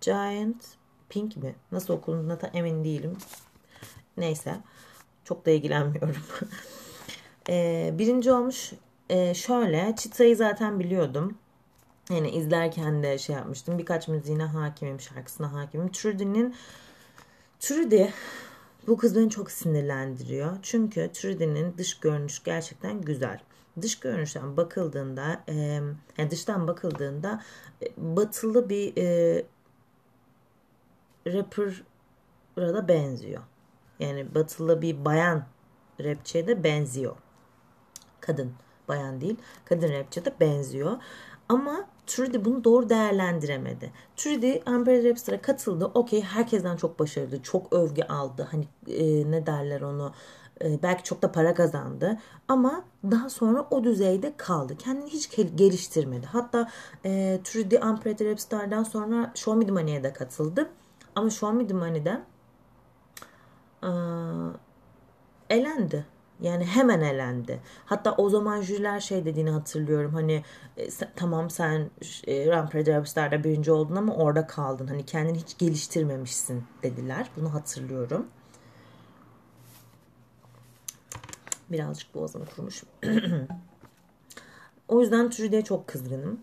Giant 0.00 0.64
Pink 1.14 1.36
mi? 1.36 1.54
Nasıl 1.72 1.94
okunduğuna 1.94 2.40
da 2.40 2.46
emin 2.46 2.84
değilim. 2.84 3.16
Neyse. 4.16 4.56
Çok 5.24 5.46
da 5.46 5.50
ilgilenmiyorum. 5.50 6.16
e, 7.48 7.90
birinci 7.98 8.32
olmuş. 8.32 8.72
E, 9.08 9.34
şöyle. 9.34 9.94
Çita'yı 9.96 10.36
zaten 10.36 10.80
biliyordum. 10.80 11.38
Yani 12.10 12.30
izlerken 12.30 13.02
de 13.02 13.18
şey 13.18 13.36
yapmıştım. 13.36 13.78
Birkaç 13.78 14.08
müziğine 14.08 14.44
hakimim. 14.44 15.00
Şarkısına 15.00 15.52
hakimim. 15.52 15.92
Trudy'nin 15.92 16.54
Trudy 17.60 18.04
bu 18.86 18.96
kız 18.96 19.16
beni 19.16 19.30
çok 19.30 19.50
sinirlendiriyor. 19.50 20.56
Çünkü 20.62 21.10
Trudy'nin 21.12 21.78
dış 21.78 22.00
görünüş 22.00 22.42
gerçekten 22.42 23.00
güzel. 23.00 23.40
Dış 23.82 24.00
görünüşten 24.00 24.56
bakıldığında, 24.56 25.42
e, 25.48 25.54
yani 26.18 26.30
dıştan 26.30 26.68
bakıldığında 26.68 27.42
e, 27.82 27.86
batılı 27.96 28.68
bir 28.68 28.96
e, 28.96 29.42
rapper'a 31.26 32.74
da 32.74 32.88
benziyor. 32.88 33.42
Yani 34.00 34.34
batılı 34.34 34.82
bir 34.82 35.04
bayan 35.04 35.44
rapçiye 36.00 36.46
de 36.46 36.64
benziyor. 36.64 37.16
Kadın, 38.20 38.52
bayan 38.88 39.20
değil. 39.20 39.36
Kadın 39.64 39.92
rapçiye 39.92 40.24
de 40.24 40.32
benziyor. 40.40 40.96
Ama 41.48 41.86
Trudy 42.06 42.44
bunu 42.44 42.64
doğru 42.64 42.88
değerlendiremedi. 42.88 43.92
Trudy 44.16 44.52
Amber 44.66 45.04
Rapstar'a 45.04 45.42
katıldı. 45.42 45.90
Okey 45.94 46.22
herkesten 46.22 46.76
çok 46.76 46.98
başarılı. 46.98 47.42
Çok 47.42 47.72
övgü 47.72 48.02
aldı. 48.02 48.48
Hani 48.50 48.68
e, 48.86 49.30
ne 49.30 49.46
derler 49.46 49.80
onu 49.80 50.12
e, 50.64 50.82
belki 50.82 51.02
çok 51.02 51.22
da 51.22 51.32
para 51.32 51.54
kazandı 51.54 52.18
ama 52.48 52.84
daha 53.04 53.30
sonra 53.30 53.66
o 53.70 53.84
düzeyde 53.84 54.34
kaldı. 54.36 54.76
Kendini 54.76 55.10
hiç 55.10 55.30
geliştirmedi. 55.54 56.26
Hatta 56.26 56.70
e, 57.04 57.40
Trudy 57.44 57.76
Unpretty 57.76 58.24
Rapstar'dan 58.30 58.82
sonra 58.82 59.32
Show 59.34 59.58
Me 59.58 59.66
The 59.66 59.72
Money'e 59.72 60.02
de 60.02 60.12
katıldı. 60.12 60.70
Ama 61.16 61.30
Show 61.30 61.58
Me 61.58 61.66
The 61.66 61.74
Money'de 61.74 62.20
ee, 63.82 63.88
elendi. 65.50 66.06
Yani 66.40 66.64
hemen 66.64 67.00
elendi. 67.00 67.60
Hatta 67.86 68.12
o 68.12 68.30
zaman 68.30 68.60
jüriler 68.60 69.00
şey 69.00 69.24
dediğini 69.24 69.50
hatırlıyorum. 69.50 70.14
Hani 70.14 70.44
e, 70.76 70.88
tamam 71.16 71.50
sen 71.50 71.90
e, 72.26 72.46
Rampage 72.46 73.44
birinci 73.44 73.72
oldun 73.72 73.96
ama 73.96 74.14
orada 74.14 74.46
kaldın. 74.46 74.86
Hani 74.86 75.06
kendini 75.06 75.38
hiç 75.38 75.58
geliştirmemişsin 75.58 76.64
dediler. 76.82 77.30
Bunu 77.36 77.54
hatırlıyorum. 77.54 78.26
Birazcık 81.70 82.14
boğazım 82.14 82.44
kurumuş. 82.44 82.84
o 84.88 85.00
yüzden 85.00 85.30
Trudy'ye 85.30 85.62
çok 85.62 85.86
kızgınım. 85.86 86.40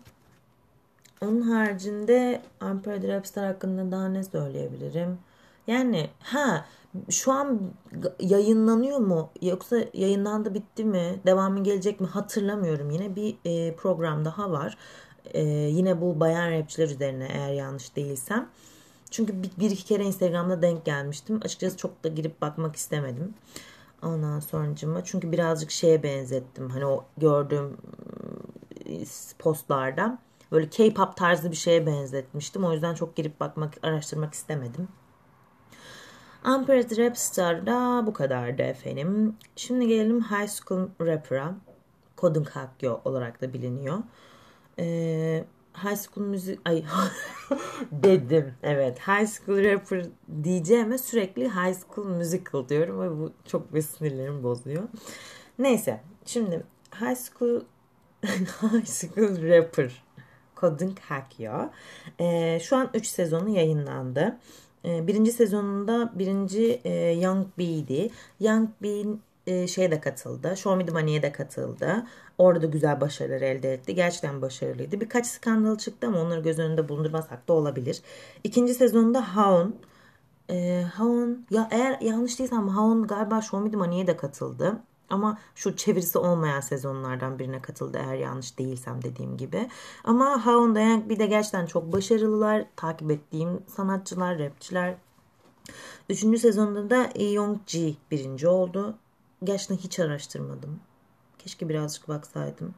Onun 1.22 1.40
haricinde 1.40 2.42
Ampere 2.60 3.16
Rapstar 3.16 3.46
hakkında 3.46 3.92
daha 3.92 4.08
ne 4.08 4.24
söyleyebilirim? 4.24 5.18
Yani 5.66 6.10
ha 6.20 6.64
şu 7.10 7.32
an 7.32 7.60
yayınlanıyor 8.20 8.98
mu? 8.98 9.30
Yoksa 9.42 9.76
yayınlandı 9.94 10.54
bitti 10.54 10.84
mi? 10.84 11.20
Devamı 11.26 11.64
gelecek 11.64 12.00
mi? 12.00 12.06
Hatırlamıyorum. 12.06 12.90
Yine 12.90 13.16
bir 13.16 13.36
e, 13.44 13.74
program 13.74 14.24
daha 14.24 14.50
var. 14.50 14.78
E, 15.24 15.42
yine 15.44 16.00
bu 16.00 16.20
bayan 16.20 16.50
rapçiler 16.50 16.88
üzerine 16.88 17.28
eğer 17.32 17.52
yanlış 17.52 17.96
değilsem. 17.96 18.48
Çünkü 19.10 19.42
bir, 19.42 19.50
bir 19.58 19.70
iki 19.70 19.84
kere 19.84 20.04
Instagram'da 20.04 20.62
denk 20.62 20.84
gelmiştim. 20.84 21.40
Açıkçası 21.44 21.76
çok 21.76 22.04
da 22.04 22.08
girip 22.08 22.40
bakmak 22.42 22.76
istemedim. 22.76 23.34
Ondan 24.02 24.40
sonucuma 24.40 25.04
çünkü 25.04 25.32
birazcık 25.32 25.70
şeye 25.70 26.02
benzettim. 26.02 26.70
Hani 26.70 26.86
o 26.86 27.04
gördüğüm 27.18 27.64
ıı, 28.88 29.04
postlarda 29.38 30.18
böyle 30.52 30.68
K-pop 30.70 31.16
tarzı 31.16 31.50
bir 31.50 31.56
şeye 31.56 31.86
benzetmiştim 31.86 32.64
o 32.64 32.72
yüzden 32.72 32.94
çok 32.94 33.16
girip 33.16 33.40
bakmak 33.40 33.74
araştırmak 33.82 34.34
istemedim 34.34 34.88
Unpaired 36.44 36.96
Rap 36.98 37.18
Star'da 37.18 38.06
bu 38.06 38.12
kadardı 38.12 38.62
efendim. 38.62 39.36
Şimdi 39.56 39.88
gelelim 39.88 40.20
High 40.20 40.48
School 40.48 40.88
Rapper'a. 41.00 41.54
Kodun 42.16 42.44
Kakyo 42.44 43.00
olarak 43.04 43.40
da 43.42 43.52
biliniyor. 43.52 43.98
Ee, 44.78 45.44
High 45.74 45.96
School 45.96 46.26
Müzik... 46.26 46.60
Ay 46.64 46.84
dedim. 47.92 48.54
Evet. 48.62 48.98
High 48.98 49.26
School 49.26 49.64
Rapper 49.64 50.06
diyeceğime 50.44 50.98
sürekli 50.98 51.48
High 51.48 51.74
School 51.74 52.06
Musical 52.06 52.68
diyorum 52.68 53.00
ve 53.00 53.10
bu 53.10 53.32
çok 53.46 53.74
bir 53.74 53.82
sinirlerimi 53.82 54.42
bozuyor. 54.42 54.82
Neyse. 55.58 56.00
Şimdi 56.26 56.64
High 57.00 57.16
School 57.16 57.60
High 58.62 58.86
School 58.86 59.48
Rapper 59.48 60.02
Kodun 60.62 60.94
Kakyo. 61.08 61.52
Ee, 62.20 62.58
şu 62.62 62.76
an 62.76 62.90
3 62.94 63.06
sezonu 63.06 63.48
yayınlandı. 63.48 64.38
Ee, 64.84 65.06
birinci 65.06 65.32
sezonunda 65.32 66.12
birinci 66.14 66.80
e, 66.84 66.92
Young 67.10 67.46
B'di. 67.58 68.10
Young 68.40 68.68
e, 69.46 69.66
şeye 69.66 69.90
de 69.90 70.00
katıldı. 70.00 70.56
Show 70.56 70.76
Me 70.76 70.86
The 70.86 70.92
Money'e 70.92 71.22
de 71.22 71.32
katıldı. 71.32 72.06
Orada 72.38 72.62
da 72.62 72.66
güzel 72.66 73.00
başarılar 73.00 73.40
elde 73.40 73.72
etti. 73.72 73.94
Gerçekten 73.94 74.42
başarılıydı. 74.42 75.00
Birkaç 75.00 75.26
skandal 75.26 75.78
çıktı 75.78 76.06
ama 76.06 76.20
onları 76.20 76.40
göz 76.40 76.58
önünde 76.58 76.88
bulundurmasak 76.88 77.48
da 77.48 77.52
olabilir. 77.52 78.02
İkinci 78.44 78.74
sezonda 78.74 79.36
Haon. 79.36 79.76
E, 80.50 80.82
Haon 80.94 81.46
ya 81.50 81.68
eğer 81.70 82.00
yanlış 82.00 82.38
değilsem 82.38 82.68
Haon 82.68 83.06
galiba 83.06 83.40
Show 83.42 83.64
Me 83.64 83.70
The 83.70 83.76
Money'e 83.76 84.06
de 84.06 84.16
katıldı. 84.16 84.78
Ama 85.12 85.38
şu 85.54 85.76
çevirisi 85.76 86.18
olmayan 86.18 86.60
sezonlardan 86.60 87.38
birine 87.38 87.62
katıldı 87.62 87.98
eğer 88.04 88.14
yanlış 88.14 88.58
değilsem 88.58 89.02
dediğim 89.02 89.36
gibi. 89.36 89.68
Ama 90.04 90.46
Hound 90.46 90.76
Young 90.76 91.08
bir 91.08 91.18
de 91.18 91.26
gerçekten 91.26 91.66
çok 91.66 91.92
başarılılar. 91.92 92.64
Takip 92.76 93.10
ettiğim 93.10 93.62
sanatçılar, 93.76 94.38
rapçiler. 94.38 94.94
Üçüncü 96.10 96.38
sezonda 96.38 96.90
da 96.90 97.22
Young 97.22 97.58
Ji 97.66 97.96
birinci 98.10 98.48
oldu. 98.48 98.94
Gerçekten 99.44 99.76
hiç 99.76 100.00
araştırmadım. 100.00 100.80
Keşke 101.38 101.68
birazcık 101.68 102.08
baksaydım. 102.08 102.74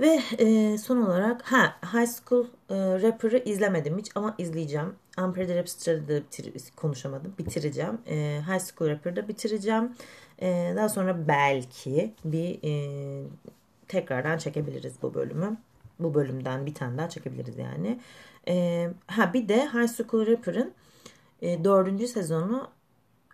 Ve 0.00 0.20
e, 0.38 0.78
son 0.78 0.96
olarak 0.96 1.42
ha 1.42 1.76
High 1.92 2.08
School 2.08 2.44
e, 2.70 3.02
Rapper'ı 3.02 3.38
izlemedim 3.38 3.98
hiç 3.98 4.10
ama 4.14 4.34
izleyeceğim. 4.38 4.94
Ampere 5.16 5.58
Rap 5.58 5.68
Star'da 5.68 6.22
konuşamadım. 6.76 7.34
Bitireceğim. 7.38 7.98
E, 8.06 8.40
High 8.46 8.60
School 8.60 8.90
Rapper'da 8.90 9.28
bitireceğim. 9.28 9.92
E, 10.42 10.72
daha 10.76 10.88
sonra 10.88 11.28
belki 11.28 12.14
bir 12.24 12.58
e, 12.64 12.72
tekrardan 13.88 14.38
çekebiliriz 14.38 14.94
bu 15.02 15.14
bölümü. 15.14 15.56
Bu 15.98 16.14
bölümden 16.14 16.66
bir 16.66 16.74
tane 16.74 16.98
daha 16.98 17.08
çekebiliriz 17.08 17.58
yani. 17.58 18.00
E, 18.48 18.88
ha 19.06 19.32
bir 19.32 19.48
de 19.48 19.66
High 19.66 19.88
School 19.88 20.26
Rapper'ın 20.26 20.72
e, 21.42 21.64
dördüncü 21.64 22.06
sezonu 22.06 22.68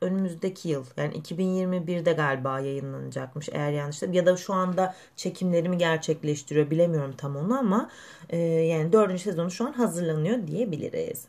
önümüzdeki 0.00 0.68
yıl 0.68 0.84
yani 0.96 1.14
2021'de 1.14 2.12
galiba 2.12 2.60
yayınlanacakmış 2.60 3.48
eğer 3.52 3.70
yanlış 3.70 4.02
ya 4.02 4.26
da 4.26 4.36
şu 4.36 4.54
anda 4.54 4.94
çekimlerimi 5.16 5.78
gerçekleştiriyor 5.78 6.70
bilemiyorum 6.70 7.14
tam 7.16 7.36
onu 7.36 7.58
ama 7.58 7.90
e, 8.30 8.38
yani 8.38 8.92
dördüncü 8.92 9.22
sezonu 9.22 9.50
şu 9.50 9.66
an 9.66 9.72
hazırlanıyor 9.72 10.46
diyebiliriz. 10.46 11.24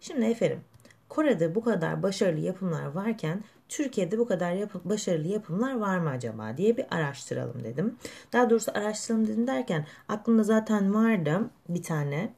Şimdi 0.00 0.26
efendim 0.26 0.60
Kore'de 1.08 1.54
bu 1.54 1.64
kadar 1.64 2.02
başarılı 2.02 2.40
yapımlar 2.40 2.86
varken 2.86 3.44
Türkiye'de 3.76 4.18
bu 4.18 4.26
kadar 4.26 4.52
yap- 4.52 4.84
başarılı 4.84 5.28
yapımlar 5.28 5.74
var 5.74 5.98
mı 5.98 6.10
acaba 6.10 6.56
diye 6.56 6.76
bir 6.76 6.86
araştıralım 6.96 7.64
dedim. 7.64 7.96
Daha 8.32 8.50
doğrusu 8.50 8.70
araştıralım 8.74 9.26
dedim 9.28 9.46
derken 9.46 9.86
aklımda 10.08 10.42
zaten 10.42 10.94
vardı 10.94 11.50
bir 11.68 11.82
tane 11.82 12.34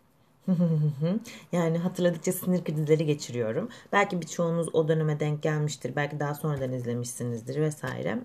yani 1.53 1.79
hatırladıkça 1.79 2.33
sinir 2.33 2.65
krizleri 2.65 3.07
geçiriyorum. 3.07 3.69
Belki 3.93 4.21
birçoğunuz 4.21 4.75
o 4.75 4.89
döneme 4.89 5.21
denk 5.21 5.43
gelmiştir. 5.43 5.97
Belki 5.97 6.21
daha 6.21 6.35
sonradan 6.35 6.73
izlemişsinizdir 6.73 7.61
vesaire. 7.61 8.19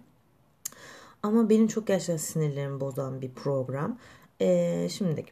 Ama 1.23 1.49
benim 1.49 1.67
çok 1.67 1.87
gerçekten 1.87 2.17
sinirlerimi 2.17 2.79
bozan 2.81 3.21
bir 3.21 3.31
program. 3.33 3.97
Ee, 4.41 4.87
şimdi 4.91 5.25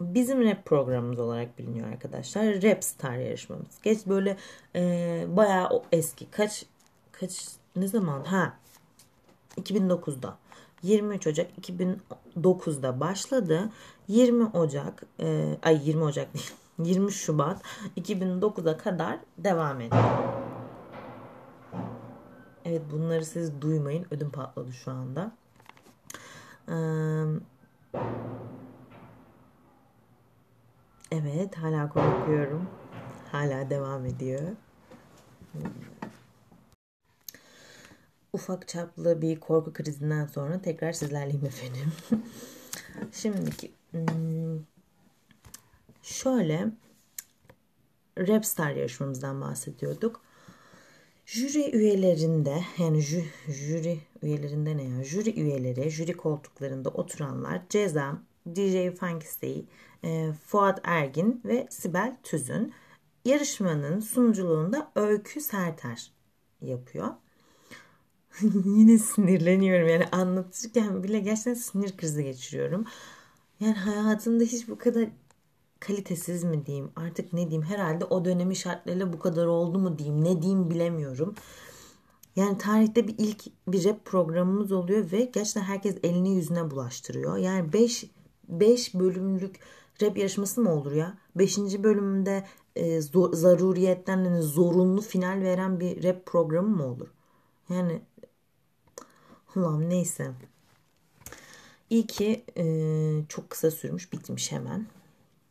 bizim 0.00 0.44
rap 0.44 0.64
programımız 0.64 1.18
olarak 1.18 1.58
biliniyor 1.58 1.88
arkadaşlar. 1.88 2.62
Rap 2.62 2.84
Star 2.84 3.16
yarışmamız. 3.16 3.82
Geç 3.82 4.06
böyle 4.06 4.36
e, 4.76 5.24
bayağı 5.28 5.82
eski. 5.92 6.30
Kaç 6.30 6.64
kaç 7.12 7.48
ne 7.76 7.88
zaman? 7.88 8.24
Ha 8.24 8.56
2009'da. 9.56 10.38
23 10.82 11.26
Ocak 11.26 11.50
2009'da 11.60 13.00
başladı. 13.00 13.70
20 14.08 14.44
Ocak 14.44 15.02
e, 15.20 15.56
ay 15.62 15.88
20 15.88 16.04
Ocak 16.04 16.34
değil 16.34 16.50
20 16.78 17.12
Şubat 17.12 17.62
2009'a 17.96 18.78
kadar 18.78 19.18
devam 19.38 19.80
ediyor. 19.80 20.04
Evet 22.64 22.82
bunları 22.92 23.24
siz 23.24 23.60
duymayın. 23.60 24.06
Ödüm 24.10 24.30
patladı 24.30 24.72
şu 24.72 24.90
anda. 24.90 25.32
Evet 31.10 31.56
hala 31.56 31.88
korkuyorum. 31.88 32.68
Hala 33.32 33.70
devam 33.70 34.06
ediyor 34.06 34.40
ufak 38.32 38.68
çaplı 38.68 39.22
bir 39.22 39.40
korku 39.40 39.72
krizinden 39.72 40.26
sonra 40.26 40.62
tekrar 40.62 40.92
sizlerleyim 40.92 41.44
efendim. 41.44 41.92
Şimdiki 43.12 43.70
hmm, 43.90 44.64
şöyle 46.02 46.68
Rapstar 48.18 48.70
yarışmamızdan 48.70 49.40
bahsediyorduk. 49.40 50.20
Jüri 51.26 51.76
üyelerinde 51.76 52.64
yani 52.78 53.00
jü, 53.00 53.24
jüri 53.48 54.00
üyelerinde 54.22 54.76
ne 54.76 54.82
ya? 54.82 55.04
Jüri 55.04 55.40
üyeleri, 55.40 55.90
jüri 55.90 56.16
koltuklarında 56.16 56.88
oturanlar 56.88 57.62
Ceza, 57.68 58.18
DJ 58.46 58.96
Funkstey, 58.98 59.64
e, 60.04 60.32
Fuat 60.46 60.80
Ergin 60.84 61.40
ve 61.44 61.66
Sibel 61.70 62.16
Tüzün. 62.22 62.72
Yarışmanın 63.24 64.00
sunuculuğunda 64.00 64.92
Öykü 64.94 65.40
Serter 65.40 66.12
yapıyor. 66.60 67.08
yine 68.64 68.98
sinirleniyorum 68.98 69.88
yani 69.88 70.06
anlatırken 70.12 71.02
bile 71.02 71.20
gerçekten 71.20 71.54
sinir 71.54 71.96
krizi 71.96 72.24
geçiriyorum. 72.24 72.84
Yani 73.60 73.74
hayatımda 73.74 74.44
hiç 74.44 74.68
bu 74.68 74.78
kadar 74.78 75.08
kalitesiz 75.80 76.44
mi 76.44 76.66
diyeyim 76.66 76.90
artık 76.96 77.32
ne 77.32 77.50
diyeyim 77.50 77.62
herhalde 77.62 78.04
o 78.04 78.24
dönemi 78.24 78.56
şartlarıyla 78.56 79.12
bu 79.12 79.18
kadar 79.18 79.46
oldu 79.46 79.78
mu 79.78 79.98
diyeyim 79.98 80.24
ne 80.24 80.42
diyeyim 80.42 80.70
bilemiyorum. 80.70 81.34
Yani 82.36 82.58
tarihte 82.58 83.08
bir 83.08 83.14
ilk 83.18 83.44
bir 83.68 83.84
rap 83.84 84.04
programımız 84.04 84.72
oluyor 84.72 85.12
ve 85.12 85.24
gerçekten 85.24 85.62
herkes 85.62 85.96
elini 86.02 86.34
yüzüne 86.34 86.70
bulaştırıyor. 86.70 87.36
Yani 87.36 87.72
5 87.72 88.04
5 88.48 88.94
bölümlük 88.94 89.60
rap 90.02 90.18
yarışması 90.18 90.60
mı 90.60 90.74
olur 90.74 90.92
ya? 90.92 91.18
5. 91.36 91.58
bölümünde 91.58 92.44
e, 92.76 93.00
zor, 93.00 93.32
zaruriyetten 93.32 94.24
yani 94.24 94.42
zorunlu 94.42 95.00
final 95.00 95.40
veren 95.42 95.80
bir 95.80 96.04
rap 96.04 96.26
programı 96.26 96.76
mı 96.76 96.86
olur? 96.86 97.08
Yani 97.68 98.02
Ulan 99.56 99.90
neyse. 99.90 100.30
İyi 101.90 102.06
ki 102.06 102.44
e, 102.56 102.64
çok 103.28 103.50
kısa 103.50 103.70
sürmüş 103.70 104.12
bitmiş 104.12 104.52
hemen. 104.52 104.86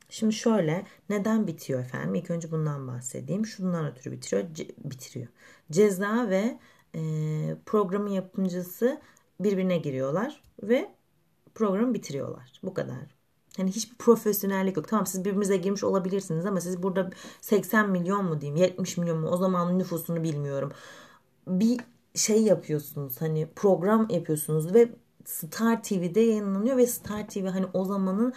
Şimdi 0.09 0.33
şöyle 0.33 0.85
neden 1.09 1.47
bitiyor 1.47 1.79
efendim? 1.79 2.15
İlk 2.15 2.31
önce 2.31 2.51
bundan 2.51 2.87
bahsedeyim. 2.87 3.45
Şundan 3.45 3.85
ötürü 3.91 4.11
bitiriyor. 4.11 4.53
Ce, 4.53 4.67
bitiriyor. 4.83 5.27
Ceza 5.71 6.29
ve 6.29 6.59
e, 6.95 7.01
programın 7.65 8.09
yapımcısı 8.09 9.01
birbirine 9.39 9.77
giriyorlar 9.77 10.43
ve 10.63 10.91
programı 11.55 11.93
bitiriyorlar. 11.93 12.59
Bu 12.63 12.73
kadar. 12.73 13.18
Hani 13.59 13.71
hiçbir 13.71 13.95
profesyonellik 13.95 14.77
yok. 14.77 14.87
Tamam 14.87 15.05
siz 15.05 15.25
birbirinize 15.25 15.57
girmiş 15.57 15.83
olabilirsiniz 15.83 16.45
ama 16.45 16.61
siz 16.61 16.83
burada 16.83 17.09
80 17.41 17.89
milyon 17.89 18.25
mu 18.25 18.41
diyeyim 18.41 18.61
70 18.61 18.97
milyon 18.97 19.19
mu 19.19 19.27
o 19.27 19.37
zaman 19.37 19.79
nüfusunu 19.79 20.23
bilmiyorum. 20.23 20.71
Bir 21.47 21.79
şey 22.15 22.43
yapıyorsunuz 22.43 23.21
hani 23.21 23.47
program 23.55 24.07
yapıyorsunuz 24.09 24.73
ve 24.73 24.89
Star 25.25 25.83
TV'de 25.83 26.19
yayınlanıyor 26.19 26.77
ve 26.77 26.87
Star 26.87 27.27
TV 27.27 27.47
hani 27.47 27.65
o 27.73 27.85
zamanın 27.85 28.33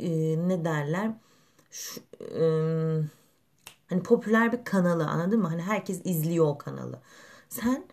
e, 0.00 0.08
ne 0.48 0.64
derler 0.64 1.12
şu, 1.70 2.00
e, 2.20 2.42
hani 3.88 4.02
popüler 4.02 4.52
bir 4.52 4.64
kanalı 4.64 5.06
anladın 5.06 5.40
mı? 5.40 5.48
Hani 5.48 5.62
herkes 5.62 6.00
izliyor 6.04 6.46
o 6.46 6.58
kanalı. 6.58 7.00
Sen 7.48 7.84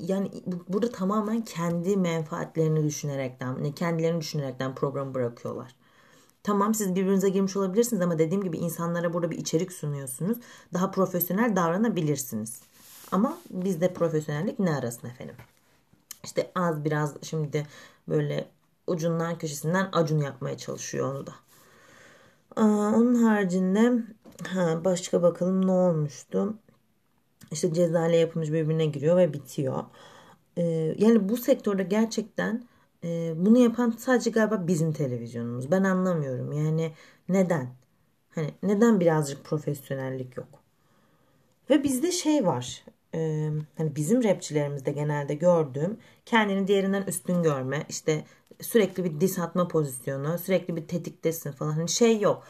yani 0.00 0.30
burada 0.68 0.92
tamamen 0.92 1.40
kendi 1.40 1.96
menfaatlerini 1.96 2.84
düşünerekten, 2.84 3.72
kendilerini 3.72 4.20
düşünerekten 4.20 4.74
programı 4.74 5.14
bırakıyorlar. 5.14 5.74
Tamam 6.42 6.74
siz 6.74 6.94
birbirinize 6.94 7.28
girmiş 7.28 7.56
olabilirsiniz 7.56 8.02
ama 8.02 8.18
dediğim 8.18 8.44
gibi 8.44 8.56
insanlara 8.56 9.14
burada 9.14 9.30
bir 9.30 9.38
içerik 9.38 9.72
sunuyorsunuz. 9.72 10.38
Daha 10.74 10.90
profesyonel 10.90 11.56
davranabilirsiniz. 11.56 12.60
Ama 13.12 13.38
bizde 13.50 13.92
profesyonellik 13.92 14.58
ne 14.58 14.74
arasın 14.76 15.08
efendim? 15.08 15.34
İşte 16.24 16.50
az 16.54 16.84
biraz 16.84 17.14
şimdi 17.22 17.66
böyle 18.08 18.48
ucundan 18.86 19.38
köşesinden 19.38 19.88
acun 19.92 20.18
yapmaya 20.18 20.58
çalışıyor 20.58 21.14
onu 21.14 21.26
da. 21.26 21.32
Aa, 22.56 22.96
onun 22.96 23.14
haricinde 23.14 23.92
ha, 24.48 24.84
başka 24.84 25.22
bakalım 25.22 25.66
ne 25.66 25.70
olmuştu. 25.70 26.54
İşte 27.52 27.74
ceza 27.74 28.08
ile 28.08 28.16
yapımcı 28.16 28.52
birbirine 28.52 28.86
giriyor 28.86 29.16
ve 29.16 29.32
bitiyor. 29.32 29.84
Ee, 30.58 30.94
yani 30.98 31.28
bu 31.28 31.36
sektörde 31.36 31.82
gerçekten 31.82 32.64
e, 33.04 33.34
bunu 33.36 33.58
yapan 33.58 33.90
sadece 33.98 34.30
galiba 34.30 34.66
bizim 34.66 34.92
televizyonumuz. 34.92 35.70
Ben 35.70 35.84
anlamıyorum. 35.84 36.52
Yani 36.52 36.92
neden? 37.28 37.68
Hani 38.34 38.50
neden 38.62 39.00
birazcık 39.00 39.44
profesyonellik 39.44 40.36
yok? 40.36 40.48
Ve 41.70 41.82
bizde 41.84 42.12
şey 42.12 42.46
var. 42.46 42.84
E, 43.14 43.50
hani 43.76 43.96
bizim 43.96 44.24
rapçilerimizde 44.24 44.92
genelde 44.92 45.34
gördüğüm 45.34 45.96
kendini 46.26 46.68
diğerinden 46.68 47.02
üstün 47.02 47.42
görme, 47.42 47.86
işte 47.88 48.24
sürekli 48.60 49.04
bir 49.04 49.20
dis 49.20 49.38
atma 49.38 49.68
pozisyonu, 49.68 50.38
sürekli 50.38 50.76
bir 50.76 50.88
tetiktesin 50.88 51.52
falan. 51.52 51.72
Hani 51.72 51.88
şey 51.88 52.20
yok. 52.20 52.44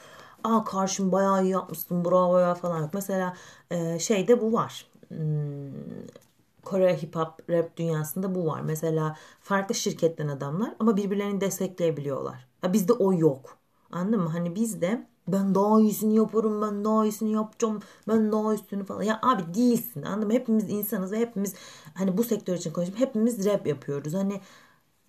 Aa 0.44 0.64
karşım 0.64 1.12
bayağı 1.12 1.44
iyi 1.44 1.51
yapmışsın 1.51 2.05
bravo 2.05 2.38
ya 2.38 2.55
falan 2.55 2.81
yok. 2.83 2.94
Mesela 2.94 3.37
e, 3.70 3.99
şeyde 3.99 4.40
bu 4.40 4.53
var. 4.53 4.87
Hmm, 5.09 5.72
Kore 6.64 6.96
hip 7.03 7.16
hop 7.16 7.51
rap 7.51 7.77
dünyasında 7.77 8.35
bu 8.35 8.46
var. 8.46 8.61
Mesela 8.61 9.16
farklı 9.40 9.75
şirketten 9.75 10.29
adamlar 10.29 10.75
ama 10.81 10.96
birbirlerini 10.96 11.40
destekleyebiliyorlar. 11.40 12.46
Ya 12.62 12.72
bizde 12.72 12.92
o 12.92 13.12
yok. 13.12 13.59
Anladın 13.92 14.20
mı? 14.20 14.29
Hani 14.31 14.55
bizde 14.55 15.07
ben 15.29 15.55
daha 15.55 15.81
iyisini 15.81 16.16
yaparım, 16.16 16.62
ben 16.62 16.85
daha 16.85 17.05
iyisini 17.07 17.33
yapacağım, 17.33 17.81
ben 18.09 18.33
daha 18.33 18.55
üstünü 18.55 18.85
falan. 18.85 19.03
Ya 19.03 19.18
abi 19.22 19.55
değilsin 19.55 20.03
anladın 20.03 20.27
mı? 20.29 20.35
Hepimiz 20.35 20.70
insanız 20.70 21.12
ve 21.12 21.18
hepimiz 21.18 21.55
hani 21.94 22.18
bu 22.18 22.25
sektör 22.25 22.55
için 22.57 22.72
konuşuyorum. 22.72 23.07
Hepimiz 23.07 23.44
rap 23.46 23.66
yapıyoruz. 23.66 24.14
Hani 24.14 24.40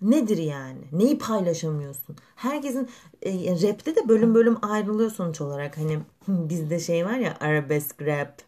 nedir 0.02 0.38
yani? 0.38 0.82
Neyi 0.92 1.18
paylaşamıyorsun? 1.18 2.16
Herkesin 2.36 2.90
e, 3.22 3.32
rapte 3.68 3.96
de 3.96 4.10
bölüm 4.10 4.36
bölüm 4.36 4.58
ayrılıyor 4.62 5.12
sonuç 5.12 5.42
olarak. 5.42 5.78
Hani 5.78 6.00
bizde 6.28 6.80
şey 6.80 7.06
var 7.06 7.18
ya 7.18 7.38
arabesk 7.40 8.02
rap. 8.02 8.42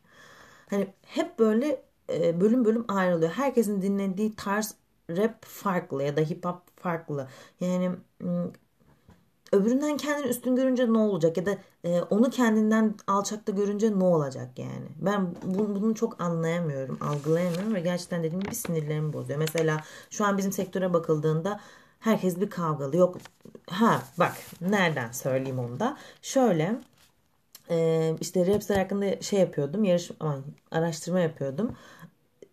Hani 0.70 0.88
hep 1.06 1.40
böyle 1.40 1.84
e, 2.14 2.42
bölüm 2.42 2.66
bölüm 2.66 2.86
ayrılıyor. 2.88 3.32
Herkesin 3.32 3.82
dinlediği 3.82 4.36
tarz 4.36 4.76
rap 5.10 5.46
farklı 5.46 6.04
ya 6.04 6.18
da 6.18 6.22
hip 6.22 6.46
hop 6.46 6.62
farklı. 6.82 7.28
Yani 7.60 7.92
öbüründen 9.52 9.98
kendini 9.98 10.28
üstün 10.28 10.56
görünce 10.56 10.94
ne 10.94 10.98
olacak 10.98 11.38
ya 11.38 11.46
da 11.46 11.58
e, 11.84 12.02
onu 12.02 12.30
kendinden 12.30 12.96
alçakta 13.08 13.52
görünce 13.52 14.00
ne 14.00 14.04
olacak 14.04 14.60
yani. 14.60 14.88
Ben 15.02 15.36
bu, 15.44 15.82
bunu 15.82 15.96
çok 15.96 16.22
anlayamıyorum, 16.22 16.98
algılayamıyorum 17.02 17.76
ve 17.76 17.80
gerçekten 17.80 18.24
dediğim 18.24 18.44
gibi 18.44 18.56
sinirlerimi 18.56 19.14
bozuyor. 19.14 19.40
Mesela 19.40 19.84
şu 20.10 20.26
an 20.26 20.38
bizim 20.38 20.52
sektöre 20.52 20.94
bakıldığında 20.94 21.60
herkes 22.00 22.40
bir 22.42 22.50
kavgalı. 22.50 22.98
Yok 22.98 23.18
ha 23.70 24.02
bak 24.20 24.34
nereden 24.62 25.12
söyleyeyim 25.12 25.60
onu 25.60 25.80
da. 25.80 25.98
Şöyle 26.22 26.82
e, 27.70 28.16
işte 28.22 28.48
Rapstar 28.48 28.78
hakkında 28.78 29.22
şey 29.22 29.40
yapıyordum, 29.40 29.84
yarış 29.84 30.12
aman, 30.20 30.44
araştırma 30.72 31.20
yapıyordum. 31.20 31.76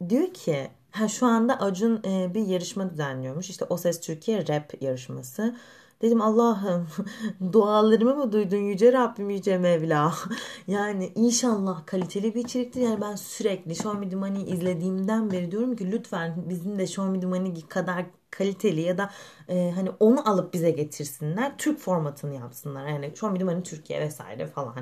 Diyor 0.09 0.35
ki 0.35 0.71
ha 0.91 1.09
şu 1.09 1.27
anda 1.27 1.61
Acun 1.61 2.03
e, 2.05 2.35
bir 2.35 2.47
yarışma 2.47 2.91
düzenliyormuş. 2.91 3.51
İşte 3.51 3.65
O 3.69 3.77
Ses 3.77 4.01
Türkiye 4.01 4.49
Rap 4.49 4.83
yarışması. 4.83 5.57
Dedim 6.03 6.21
Allah'ım 6.21 6.87
dualarımı 7.53 8.15
mı 8.15 8.33
duydun 8.33 8.57
yüce 8.57 8.93
Rabbim 8.93 9.31
yüce 9.31 9.59
Mevla. 9.59 10.15
yani 10.67 11.13
inşallah 11.15 11.87
kaliteli 11.87 12.35
bir 12.35 12.45
içeriktir. 12.45 12.81
Yani 12.81 13.01
ben 13.01 13.17
sürekli 13.17 13.77
Show 13.77 13.99
Me 14.01 14.09
The 14.09 14.17
Money'i 14.17 14.47
izlediğimden 14.47 15.31
beri 15.31 15.51
diyorum 15.51 15.77
ki 15.77 15.93
lütfen 15.93 16.45
bizim 16.49 16.79
de 16.79 16.87
Show 16.87 17.13
Me 17.13 17.21
The 17.21 17.27
Money 17.27 17.55
kadar 17.69 18.07
kaliteli 18.31 18.81
ya 18.81 18.99
da 18.99 19.11
e, 19.49 19.73
hani 19.75 19.91
onu 20.01 20.29
alıp 20.31 20.55
bize 20.55 20.71
getirsinler. 20.71 21.59
Türk 21.59 21.79
formatını 21.79 22.35
yapsınlar. 22.35 22.87
Yani 22.87 23.13
Show 23.17 23.33
Me 23.33 23.39
The 23.39 23.45
Money 23.45 23.63
Türkiye 23.63 24.01
vesaire 24.01 24.47
falan. 24.47 24.75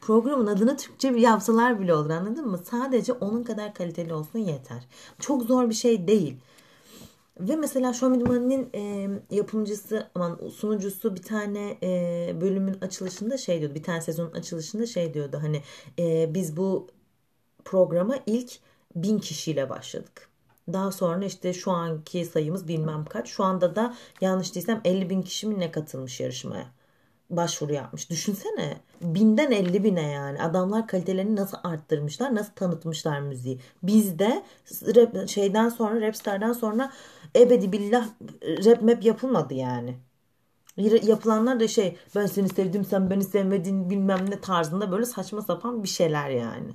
Programın 0.00 0.46
adını 0.46 0.76
Türkçe 0.76 1.14
bir 1.14 1.20
yapsalar 1.20 1.80
bile 1.80 1.94
olur 1.94 2.10
anladın 2.10 2.48
mı? 2.48 2.58
Sadece 2.58 3.12
onun 3.12 3.42
kadar 3.42 3.74
kaliteli 3.74 4.14
olsun 4.14 4.38
yeter. 4.38 4.86
Çok 5.18 5.42
zor 5.42 5.68
bir 5.68 5.74
şey 5.74 6.08
değil. 6.08 6.36
Ve 7.40 7.56
mesela 7.56 7.92
Show 7.92 8.18
Me 8.18 8.24
The 8.24 8.78
e, 8.78 9.08
yapımcısı, 9.30 10.10
aman 10.14 10.40
sunucusu 10.48 11.16
bir 11.16 11.22
tane 11.22 11.78
e, 11.82 12.40
bölümün 12.40 12.74
açılışında 12.80 13.36
şey 13.38 13.60
diyordu. 13.60 13.74
Bir 13.74 13.82
tane 13.82 14.00
sezonun 14.00 14.32
açılışında 14.32 14.86
şey 14.86 15.14
diyordu. 15.14 15.38
Hani 15.42 15.62
e, 15.98 16.34
biz 16.34 16.56
bu 16.56 16.88
programa 17.64 18.14
ilk 18.26 18.52
bin 18.96 19.18
kişiyle 19.18 19.70
başladık. 19.70 20.28
Daha 20.72 20.92
sonra 20.92 21.24
işte 21.24 21.52
şu 21.52 21.70
anki 21.70 22.24
sayımız 22.24 22.68
bilmem 22.68 23.04
kaç. 23.04 23.28
Şu 23.28 23.44
anda 23.44 23.76
da 23.76 23.94
yanlış 24.20 24.54
değilsem 24.54 24.80
50 24.84 25.10
bin 25.10 25.22
kişi 25.22 25.46
mi 25.46 25.60
ne 25.60 25.70
katılmış 25.70 26.20
yarışmaya 26.20 26.66
başvuru 27.30 27.72
yapmış. 27.72 28.10
Düşünsene 28.10 28.76
binden 29.02 29.50
50 29.50 29.84
bine 29.84 30.10
yani 30.10 30.42
adamlar 30.42 30.86
kalitelerini 30.86 31.36
nasıl 31.36 31.58
arttırmışlar 31.64 32.34
nasıl 32.34 32.52
tanıtmışlar 32.52 33.20
müziği. 33.20 33.60
Bizde 33.82 34.42
rap, 34.82 35.28
şeyden 35.28 35.68
sonra 35.68 36.00
Rapstar'dan 36.00 36.52
sonra 36.52 36.92
ebedi 37.36 37.72
billah 37.72 38.08
rap 38.42 38.82
map 38.82 39.04
yapılmadı 39.04 39.54
yani. 39.54 39.98
Yapılanlar 41.02 41.60
da 41.60 41.68
şey 41.68 41.96
ben 42.16 42.26
seni 42.26 42.48
sevdim 42.48 42.84
sen 42.84 43.10
beni 43.10 43.24
sevmedin 43.24 43.90
bilmem 43.90 44.30
ne 44.30 44.40
tarzında 44.40 44.92
böyle 44.92 45.04
saçma 45.04 45.42
sapan 45.42 45.82
bir 45.82 45.88
şeyler 45.88 46.30
yani. 46.30 46.74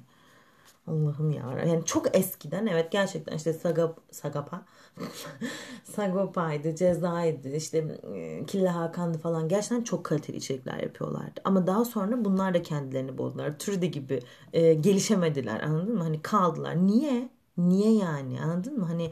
Allah'ım 0.88 1.32
ya. 1.32 1.44
Yani 1.68 1.86
çok 1.86 2.18
eskiden 2.18 2.66
evet 2.66 2.92
gerçekten 2.92 3.36
işte 3.38 3.54
Sagap, 3.54 4.00
Sagapa 4.12 4.66
Sagopa'ydı, 5.84 6.76
Ceza'ydı, 6.76 7.56
işte 7.56 8.00
e, 8.14 8.46
Killa 8.46 8.76
Hakan'dı 8.76 9.18
falan 9.18 9.48
gerçekten 9.50 9.84
çok 9.84 10.04
kaliteli 10.04 10.38
içerikler 10.38 10.78
yapıyorlardı. 10.80 11.42
Ama 11.44 11.68
daha 11.68 11.86
sonra 11.86 12.26
bunlar 12.26 12.54
da 12.54 12.62
kendilerini 12.62 13.18
bozdular. 13.18 13.60
Türde 13.60 13.86
gibi 13.88 14.20
e, 14.54 14.74
gelişemediler 14.74 15.62
anladın 15.62 15.96
mı? 15.96 16.04
Hani 16.04 16.22
kaldılar. 16.22 16.88
Niye? 16.88 17.30
Niye 17.58 17.94
yani 17.96 18.42
anladın 18.42 18.80
mı? 18.80 18.86
Hani 18.86 19.12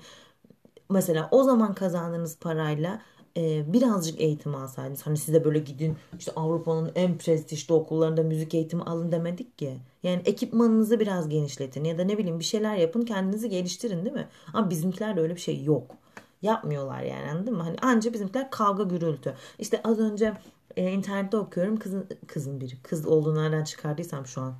mesela 0.92 1.28
o 1.32 1.44
zaman 1.44 1.74
kazandığınız 1.74 2.38
parayla 2.38 3.02
e, 3.38 3.74
birazcık 3.74 4.22
eğitim 4.22 4.56
alsaydınız 4.56 5.08
hani 5.08 5.18
size 5.18 5.46
böyle 5.46 5.60
gidin 5.60 5.98
işte 6.20 6.32
Avrupa'nın 6.36 6.92
en 6.96 7.18
prestijli 7.18 7.74
okullarında 7.74 8.24
müzik 8.24 8.54
eğitimi 8.54 8.84
alın 8.84 9.12
demedik 9.12 9.58
ki. 9.58 9.78
Yani 10.04 10.22
ekipmanınızı 10.26 11.00
biraz 11.00 11.30
genişletin 11.30 11.84
ya 11.84 11.98
da 11.98 12.04
ne 12.04 12.18
bileyim 12.18 12.40
bir 12.40 12.44
şeyler 12.44 12.76
yapın 12.76 13.02
kendinizi 13.02 13.50
geliştirin 13.50 14.06
değil 14.06 14.16
mi? 14.16 14.28
Ama 14.54 14.70
bizimkilerde 14.70 15.22
öyle 15.22 15.36
bir 15.36 15.42
şey 15.42 15.64
yok. 15.64 15.96
Yapmıyorlar 16.42 17.02
yani 17.04 17.32
anladın 17.32 17.58
mı? 17.58 17.64
Hani 17.64 17.78
anca 17.82 18.14
bizimkiler 18.14 18.52
kavga 18.52 18.84
gürültü. 18.84 19.36
İşte 19.60 19.82
az 19.84 20.00
önce 20.00 20.38
e, 20.78 20.92
internette 20.92 21.38
okuyorum 21.38 21.78
kızın, 21.80 22.08
kızın 22.28 22.62
biri 22.62 22.82
kız 22.84 23.06
olduğunu 23.06 23.44
nereden 23.44 23.64
çıkardıysam 23.64 24.26
şu 24.28 24.42
an. 24.42 24.56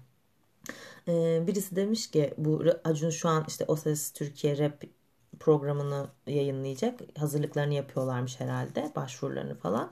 E, 1.08 1.44
birisi 1.48 1.76
demiş 1.76 2.12
ki 2.12 2.34
bu 2.38 2.64
Acun 2.84 3.10
şu 3.10 3.30
an 3.30 3.46
işte 3.48 3.66
O 3.68 3.76
Ses 3.76 4.12
Türkiye 4.12 4.58
Rap 4.58 4.84
programını 5.42 6.08
yayınlayacak. 6.28 7.00
Hazırlıklarını 7.20 7.74
yapıyorlarmış 7.74 8.40
herhalde. 8.40 8.92
Başvurularını 8.96 9.56
falan. 9.56 9.92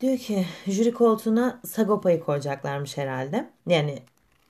Diyor 0.00 0.18
ki 0.18 0.46
jüri 0.66 0.92
koltuğuna 0.92 1.60
Sagopa'yı 1.66 2.20
koyacaklarmış 2.20 2.96
herhalde. 2.96 3.50
Yani 3.66 4.02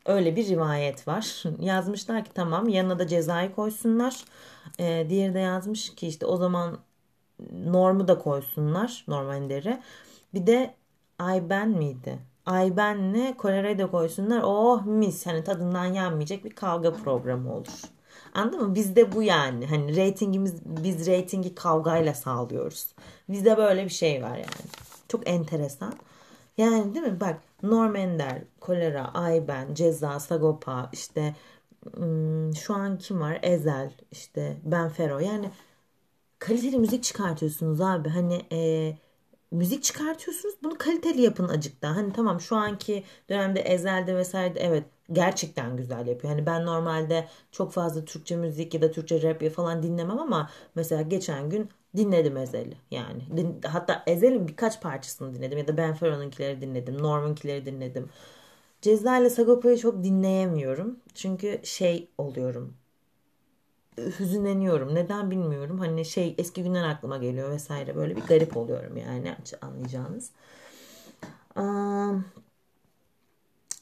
öyle 0.06 0.36
bir 0.36 0.48
rivayet 0.48 1.08
var. 1.08 1.42
Yazmışlar 1.60 2.24
ki 2.24 2.30
tamam 2.34 2.68
yanına 2.68 2.98
da 2.98 3.06
cezayı 3.06 3.54
koysunlar. 3.54 4.24
Ee, 4.78 5.06
diğeri 5.08 5.34
de 5.34 5.38
yazmış 5.38 5.94
ki 5.94 6.08
işte 6.08 6.26
o 6.26 6.36
zaman 6.36 6.78
normu 7.52 8.08
da 8.08 8.18
koysunlar. 8.18 9.04
Normalleri. 9.08 9.80
Bir 10.34 10.46
de 10.46 10.74
Ayben 11.18 11.68
miydi? 11.68 12.18
Ayben'le 12.46 13.36
Kore'ye 13.36 13.78
de 13.78 13.86
koysunlar. 13.86 14.42
Oh 14.44 14.86
mis. 14.86 15.26
Hani 15.26 15.44
tadından 15.44 15.84
yenmeyecek 15.84 16.44
bir 16.44 16.50
kavga 16.50 16.92
programı 16.92 17.54
olur. 17.54 17.82
Anladın 18.34 18.62
mı? 18.68 18.74
Bizde 18.74 19.12
bu 19.12 19.22
yani. 19.22 19.66
Hani 19.66 19.96
reytingimiz 19.96 20.54
biz 20.64 21.06
reytingi 21.06 21.54
kavgayla 21.54 22.14
sağlıyoruz. 22.14 22.86
Bizde 23.28 23.56
böyle 23.56 23.84
bir 23.84 23.90
şey 23.90 24.22
var 24.22 24.36
yani. 24.36 24.70
Çok 25.08 25.28
enteresan. 25.28 25.94
Yani 26.58 26.94
değil 26.94 27.06
mi? 27.06 27.20
Bak 27.20 27.40
Norm 27.62 27.96
Ender, 27.96 28.42
Kolera, 28.60 29.14
Ayben, 29.14 29.74
Ceza, 29.74 30.20
Sagopa, 30.20 30.90
işte 30.92 31.34
şu 32.60 32.74
an 32.74 32.98
kim 32.98 33.20
var? 33.20 33.38
Ezel, 33.42 33.92
işte 34.12 34.56
Ben 34.64 34.88
Fero. 34.88 35.18
Yani 35.18 35.50
kaliteli 36.38 36.78
müzik 36.78 37.04
çıkartıyorsunuz 37.04 37.80
abi. 37.80 38.08
Hani 38.08 38.42
e, 38.52 38.92
müzik 39.50 39.82
çıkartıyorsunuz. 39.82 40.54
Bunu 40.62 40.78
kaliteli 40.78 41.22
yapın 41.22 41.48
acıkta. 41.48 41.96
Hani 41.96 42.12
tamam 42.12 42.40
şu 42.40 42.56
anki 42.56 43.04
dönemde 43.28 43.60
Ezel'de 43.60 44.16
vesaire 44.16 44.54
evet 44.58 44.84
gerçekten 45.12 45.76
güzel 45.76 46.06
yapıyor. 46.06 46.32
Hani 46.32 46.46
ben 46.46 46.66
normalde 46.66 47.28
çok 47.52 47.72
fazla 47.72 48.04
Türkçe 48.04 48.36
müzik 48.36 48.74
ya 48.74 48.82
da 48.82 48.90
Türkçe 48.90 49.22
rap 49.22 49.50
falan 49.50 49.82
dinlemem 49.82 50.18
ama 50.18 50.50
mesela 50.74 51.02
geçen 51.02 51.50
gün 51.50 51.70
dinledim 51.96 52.36
Ezel'i 52.36 52.76
yani. 52.90 53.22
Din, 53.36 53.60
hatta 53.66 54.02
Ezel'in 54.06 54.48
birkaç 54.48 54.82
parçasını 54.82 55.34
dinledim 55.34 55.58
ya 55.58 55.68
da 55.68 55.76
Ben 55.76 55.94
Fero'nunkileri 55.94 56.60
dinledim. 56.60 57.02
Norman'kileri 57.02 57.66
dinledim. 57.66 58.08
Ceza 58.82 59.18
ile 59.18 59.30
Sagopa'yı 59.30 59.78
çok 59.78 60.04
dinleyemiyorum. 60.04 60.96
Çünkü 61.14 61.60
şey 61.64 62.08
oluyorum. 62.18 62.74
Hüzünleniyorum. 64.18 64.94
Neden 64.94 65.30
bilmiyorum. 65.30 65.78
Hani 65.78 66.04
şey 66.04 66.34
eski 66.38 66.62
günler 66.62 66.84
aklıma 66.88 67.18
geliyor 67.18 67.50
vesaire. 67.50 67.96
Böyle 67.96 68.16
bir 68.16 68.22
garip 68.22 68.56
oluyorum 68.56 68.96
yani 68.96 69.36
anlayacağınız. 69.62 70.30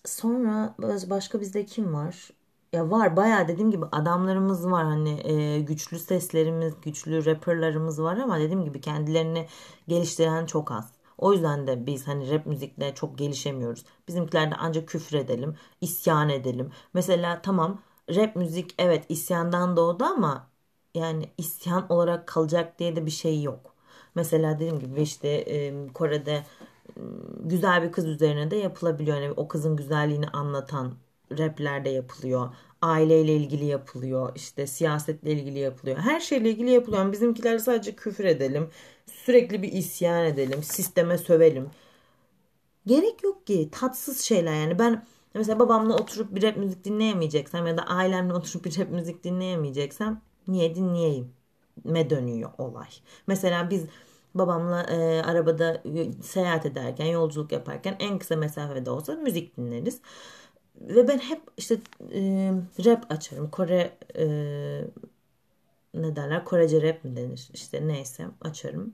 Sonra 0.08 0.74
başka 1.10 1.40
bizde 1.40 1.66
kim 1.66 1.94
var? 1.94 2.30
Ya 2.72 2.90
var 2.90 3.16
bayağı 3.16 3.48
dediğim 3.48 3.70
gibi 3.70 3.84
adamlarımız 3.92 4.70
var 4.70 4.84
hani 4.84 5.20
e, 5.30 5.60
güçlü 5.60 5.98
seslerimiz, 5.98 6.74
güçlü 6.82 7.24
rapperlarımız 7.24 8.02
var 8.02 8.16
ama 8.16 8.38
dediğim 8.40 8.64
gibi 8.64 8.80
kendilerini 8.80 9.46
geliştiren 9.88 10.46
çok 10.46 10.72
az. 10.72 10.92
O 11.18 11.32
yüzden 11.32 11.66
de 11.66 11.86
biz 11.86 12.08
hani 12.08 12.30
rap 12.30 12.46
müzikle 12.46 12.94
çok 12.94 13.18
gelişemiyoruz. 13.18 13.84
Bizimkilerde 14.08 14.54
ancak 14.58 14.88
küfür 14.88 15.16
edelim, 15.18 15.54
isyan 15.80 16.28
edelim. 16.28 16.70
Mesela 16.94 17.42
tamam 17.42 17.82
rap 18.16 18.36
müzik 18.36 18.74
evet 18.78 19.04
isyandan 19.08 19.76
doğdu 19.76 20.04
ama 20.04 20.50
yani 20.94 21.30
isyan 21.38 21.92
olarak 21.92 22.26
kalacak 22.28 22.78
diye 22.78 22.96
de 22.96 23.06
bir 23.06 23.10
şey 23.10 23.42
yok. 23.42 23.74
Mesela 24.14 24.54
dediğim 24.54 24.78
gibi 24.78 25.02
işte 25.02 25.28
e, 25.28 25.88
Kore'de 25.94 26.44
güzel 27.40 27.82
bir 27.82 27.92
kız 27.92 28.06
üzerine 28.06 28.50
de 28.50 28.56
yapılabiliyor. 28.56 29.16
Yani 29.20 29.32
o 29.32 29.48
kızın 29.48 29.76
güzelliğini 29.76 30.28
anlatan 30.28 30.94
raplerde 31.38 31.88
yapılıyor. 31.90 32.54
Aileyle 32.82 33.36
ilgili 33.36 33.64
yapılıyor. 33.64 34.32
işte 34.36 34.66
siyasetle 34.66 35.32
ilgili 35.32 35.58
yapılıyor. 35.58 35.98
Her 35.98 36.20
şeyle 36.20 36.50
ilgili 36.50 36.70
yapılıyor. 36.70 37.02
Yani 37.02 37.12
bizimkiler 37.12 37.58
sadece 37.58 37.96
küfür 37.96 38.24
edelim. 38.24 38.70
Sürekli 39.06 39.62
bir 39.62 39.72
isyan 39.72 40.24
edelim. 40.24 40.62
Sisteme 40.62 41.18
sövelim. 41.18 41.70
Gerek 42.86 43.22
yok 43.22 43.46
ki. 43.46 43.68
Tatsız 43.72 44.20
şeyler 44.20 44.54
yani. 44.54 44.78
Ben 44.78 45.06
mesela 45.34 45.58
babamla 45.58 45.94
oturup 45.96 46.34
bir 46.34 46.42
rap 46.42 46.56
müzik 46.56 46.84
dinleyemeyeceksem 46.84 47.66
ya 47.66 47.76
da 47.78 47.82
ailemle 47.82 48.34
oturup 48.34 48.64
bir 48.64 48.78
rap 48.78 48.90
müzik 48.90 49.24
dinleyemeyeceksem 49.24 50.22
niye 50.48 50.74
dinleyeyim? 50.74 51.32
Me 51.84 52.10
dönüyor 52.10 52.50
olay. 52.58 52.88
Mesela 53.26 53.70
biz 53.70 53.84
babamla 54.38 54.82
e, 54.82 55.22
arabada 55.22 55.82
seyahat 56.22 56.66
ederken, 56.66 57.06
yolculuk 57.06 57.52
yaparken 57.52 57.96
en 57.98 58.18
kısa 58.18 58.36
mesafede 58.36 58.90
olsa 58.90 59.14
müzik 59.14 59.56
dinleriz. 59.56 60.00
Ve 60.80 61.08
ben 61.08 61.18
hep 61.18 61.42
işte 61.56 61.78
e, 62.14 62.52
rap 62.84 63.12
açarım. 63.12 63.50
Kore 63.50 63.98
e, 64.18 64.26
ne 65.94 66.16
derler? 66.16 66.44
Korece 66.44 66.82
rap 66.82 67.04
mi 67.04 67.16
denir? 67.16 67.48
İşte 67.54 67.88
neyse 67.88 68.26
açarım. 68.40 68.92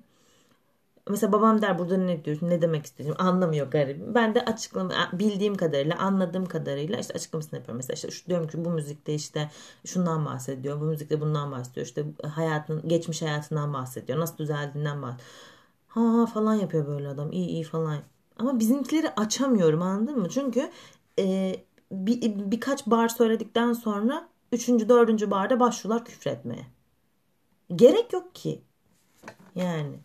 Mesela 1.11 1.33
babam 1.33 1.63
der 1.63 1.79
burada 1.79 1.97
ne 1.97 2.25
diyorsun 2.25 2.51
ne 2.51 2.63
demek 2.63 2.87
istiyorsun 2.87 3.25
anlamıyor 3.25 3.71
garibim. 3.71 4.15
Ben 4.15 4.35
de 4.35 4.45
açıklama 4.45 5.11
bildiğim 5.13 5.55
kadarıyla 5.55 5.99
anladığım 5.99 6.47
kadarıyla 6.47 6.99
işte 6.99 7.15
açıklamasını 7.15 7.59
yapıyorum. 7.59 7.77
Mesela 7.77 8.09
işte 8.09 8.27
diyorum 8.27 8.49
ki 8.49 8.65
bu 8.65 8.71
müzikte 8.71 9.15
işte 9.15 9.51
şundan 9.85 10.25
bahsediyor. 10.27 10.81
Bu 10.81 10.85
müzikte 10.85 11.21
bundan 11.21 11.53
bahsediyor. 11.53 11.87
İşte 11.87 12.05
hayatın 12.35 12.89
geçmiş 12.89 13.23
hayatından 13.23 13.73
bahsediyor. 13.73 14.19
Nasıl 14.19 14.39
düzeldiğinden 14.39 15.03
bahsediyor. 15.03 15.29
Ha 15.89 16.27
falan 16.27 16.55
yapıyor 16.55 16.87
böyle 16.87 17.09
adam. 17.09 17.33
İyi 17.33 17.49
iyi 17.49 17.65
falan. 17.65 17.99
Ama 18.39 18.59
bizimkileri 18.59 19.11
açamıyorum 19.11 19.83
anladın 19.83 20.19
mı? 20.19 20.29
Çünkü 20.29 20.71
e, 21.19 21.57
bir, 21.93 22.51
birkaç 22.51 22.87
bar 22.87 23.09
söyledikten 23.09 23.73
sonra 23.73 24.29
üçüncü 24.53 24.89
dördüncü 24.89 25.31
barda 25.31 25.61
başlıyorlar 25.61 26.05
küfretmeye. 26.05 26.67
Gerek 27.77 28.13
yok 28.13 28.35
ki. 28.35 28.63
Yani. 29.55 30.01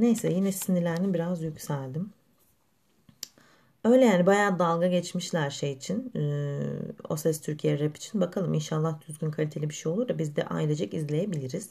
Neyse 0.00 0.32
yine 0.32 0.52
sinirlendim 0.52 1.14
biraz 1.14 1.42
yükseldim. 1.42 2.12
Öyle 3.84 4.04
yani 4.04 4.26
bayağı 4.26 4.58
dalga 4.58 4.86
geçmişler 4.88 5.50
şey 5.50 5.72
için. 5.72 6.12
E, 6.16 6.22
o 7.08 7.16
Ses 7.16 7.40
Türkiye 7.40 7.78
Rap 7.80 7.96
için. 7.96 8.20
Bakalım 8.20 8.54
inşallah 8.54 9.08
düzgün 9.08 9.30
kaliteli 9.30 9.68
bir 9.68 9.74
şey 9.74 9.92
olur 9.92 10.08
da 10.08 10.18
biz 10.18 10.36
de 10.36 10.44
ailecek 10.44 10.94
izleyebiliriz 10.94 11.70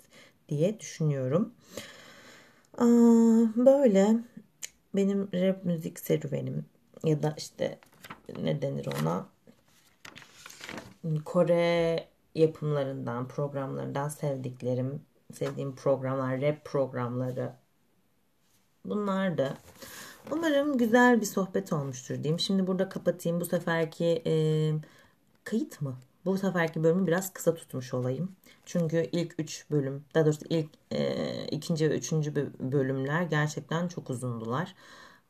diye 0.50 0.80
düşünüyorum. 0.80 1.54
Aa, 2.78 2.86
böyle 3.56 4.16
benim 4.96 5.30
rap 5.34 5.66
müzik 5.66 6.00
serüvenim 6.00 6.66
ya 7.04 7.24
da 7.24 7.34
işte 7.38 7.80
ne 8.44 8.62
denir 8.62 8.88
ona 9.02 9.30
Kore 11.26 12.08
yapımlarından, 12.36 13.28
programlarından 13.28 14.10
sevdiklerim, 14.10 15.02
sevdiğim 15.34 15.76
programlar, 15.76 16.42
rap 16.42 16.66
programları 16.66 17.54
bunlar 18.90 19.38
da. 19.38 19.58
Umarım 20.32 20.78
güzel 20.78 21.22
bir 21.22 21.26
sohbet 21.26 21.74
olmuştur 21.74 22.16
diyeyim. 22.16 22.40
Şimdi 22.40 22.68
burada 22.68 22.90
kapatayım. 22.90 23.42
Bu 23.42 23.46
seferki 23.46 24.24
e, 24.26 24.34
kayıt 25.44 25.82
mı? 25.82 25.96
Bu 26.26 26.38
seferki 26.38 26.84
bölümü 26.84 27.08
biraz 27.08 27.34
kısa 27.34 27.56
tutmuş 27.56 27.94
olayım. 27.94 28.36
Çünkü 28.66 29.10
ilk 29.12 29.36
3 29.40 29.66
bölüm, 29.72 30.06
daha 30.16 30.26
doğrusu 30.26 30.46
ilk 30.50 30.70
e, 30.92 31.46
ikinci 31.48 31.90
ve 31.90 31.98
üçüncü 31.98 32.36
bölümler 32.60 33.24
gerçekten 33.24 33.88
çok 33.88 34.10
uzundular. 34.10 34.76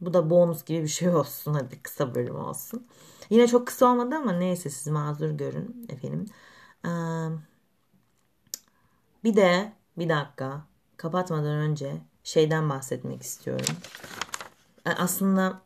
Bu 0.01 0.13
da 0.13 0.29
bonus 0.29 0.65
gibi 0.65 0.83
bir 0.83 0.87
şey 0.87 1.09
olsun. 1.15 1.53
Hadi 1.53 1.81
kısa 1.83 2.15
bölüm 2.15 2.35
olsun. 2.35 2.87
Yine 3.29 3.47
çok 3.47 3.67
kısa 3.67 3.85
olmadı 3.91 4.15
ama 4.15 4.33
neyse 4.33 4.69
siz 4.69 4.87
mazur 4.87 5.29
görün 5.29 5.87
efendim. 5.89 6.25
Ee, 6.85 6.89
bir 9.23 9.35
de 9.35 9.73
bir 9.97 10.09
dakika 10.09 10.61
kapatmadan 10.97 11.55
önce 11.57 12.01
şeyden 12.29 12.69
bahsetmek 12.69 13.21
istiyorum. 13.21 13.75
Ee, 14.85 14.89
aslında 14.89 15.61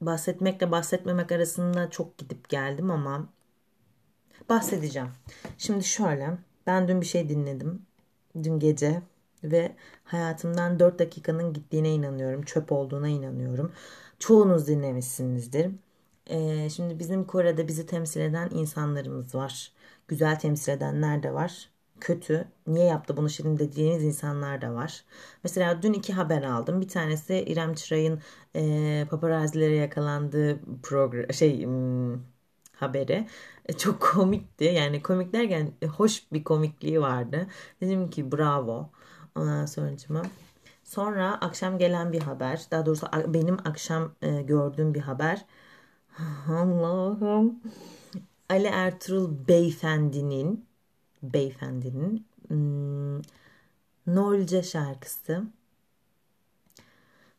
bahsetmekle 0.00 0.70
bahsetmemek 0.70 1.32
arasında 1.32 1.90
çok 1.90 2.18
gidip 2.18 2.48
geldim 2.48 2.90
ama 2.90 3.28
bahsedeceğim. 4.48 5.08
Şimdi 5.58 5.84
şöyle 5.84 6.38
ben 6.66 6.88
dün 6.88 7.00
bir 7.00 7.06
şey 7.06 7.28
dinledim. 7.28 7.82
Dün 8.42 8.58
gece 8.58 9.02
ve 9.44 9.76
hayatımdan 10.04 10.78
4 10.78 10.98
dakikanın 10.98 11.52
gittiğine 11.52 11.94
inanıyorum. 11.94 12.42
Çöp 12.42 12.72
olduğuna 12.72 13.08
inanıyorum. 13.08 13.72
Çoğunuz 14.18 14.66
dinlemişsinizdir. 14.68 15.70
Ee, 16.26 16.70
şimdi 16.70 16.98
bizim 16.98 17.24
Kore'de 17.24 17.68
bizi 17.68 17.86
temsil 17.86 18.20
eden 18.20 18.50
insanlarımız 18.52 19.34
var. 19.34 19.72
Güzel 20.08 20.38
temsil 20.38 20.72
edenler 20.72 21.22
de 21.22 21.34
var. 21.34 21.70
Kötü, 22.00 22.48
niye 22.66 22.86
yaptı 22.86 23.16
bunu 23.16 23.30
şimdi 23.30 23.58
dediğiniz 23.58 24.04
insanlar 24.04 24.60
da 24.60 24.74
var. 24.74 25.04
Mesela 25.44 25.82
dün 25.82 25.92
iki 25.92 26.12
haber 26.12 26.42
aldım. 26.42 26.80
Bir 26.80 26.88
tanesi 26.88 27.34
İrem 27.34 27.74
Çıray'ın 27.74 28.20
e, 28.56 29.06
paparazilere 29.10 29.76
yakalandığı 29.76 30.60
program, 30.82 31.32
şey 31.32 31.66
haberi. 32.76 33.26
E, 33.66 33.72
çok 33.72 34.00
komikti. 34.00 34.64
Yani 34.64 35.02
komik 35.02 35.32
derken 35.32 35.72
hoş 35.96 36.32
bir 36.32 36.44
komikliği 36.44 37.00
vardı. 37.00 37.46
Dedim 37.80 38.10
ki 38.10 38.32
bravo. 38.32 38.90
Ondan 39.34 39.66
sonra 39.66 39.90
Sonra 40.84 41.34
akşam 41.40 41.78
gelen 41.78 42.12
bir 42.12 42.22
haber. 42.22 42.62
Daha 42.70 42.86
doğrusu 42.86 43.06
benim 43.26 43.56
akşam 43.64 44.12
e, 44.22 44.42
gördüğüm 44.42 44.94
bir 44.94 45.00
haber. 45.00 45.44
Allah'ım. 46.48 47.60
Ali 48.50 48.66
Ertuğrul 48.66 49.48
beyefendinin 49.48 50.65
beyefendinin 51.32 52.26
hmm, 52.48 53.22
Nolce 54.06 54.62
şarkısı. 54.62 55.42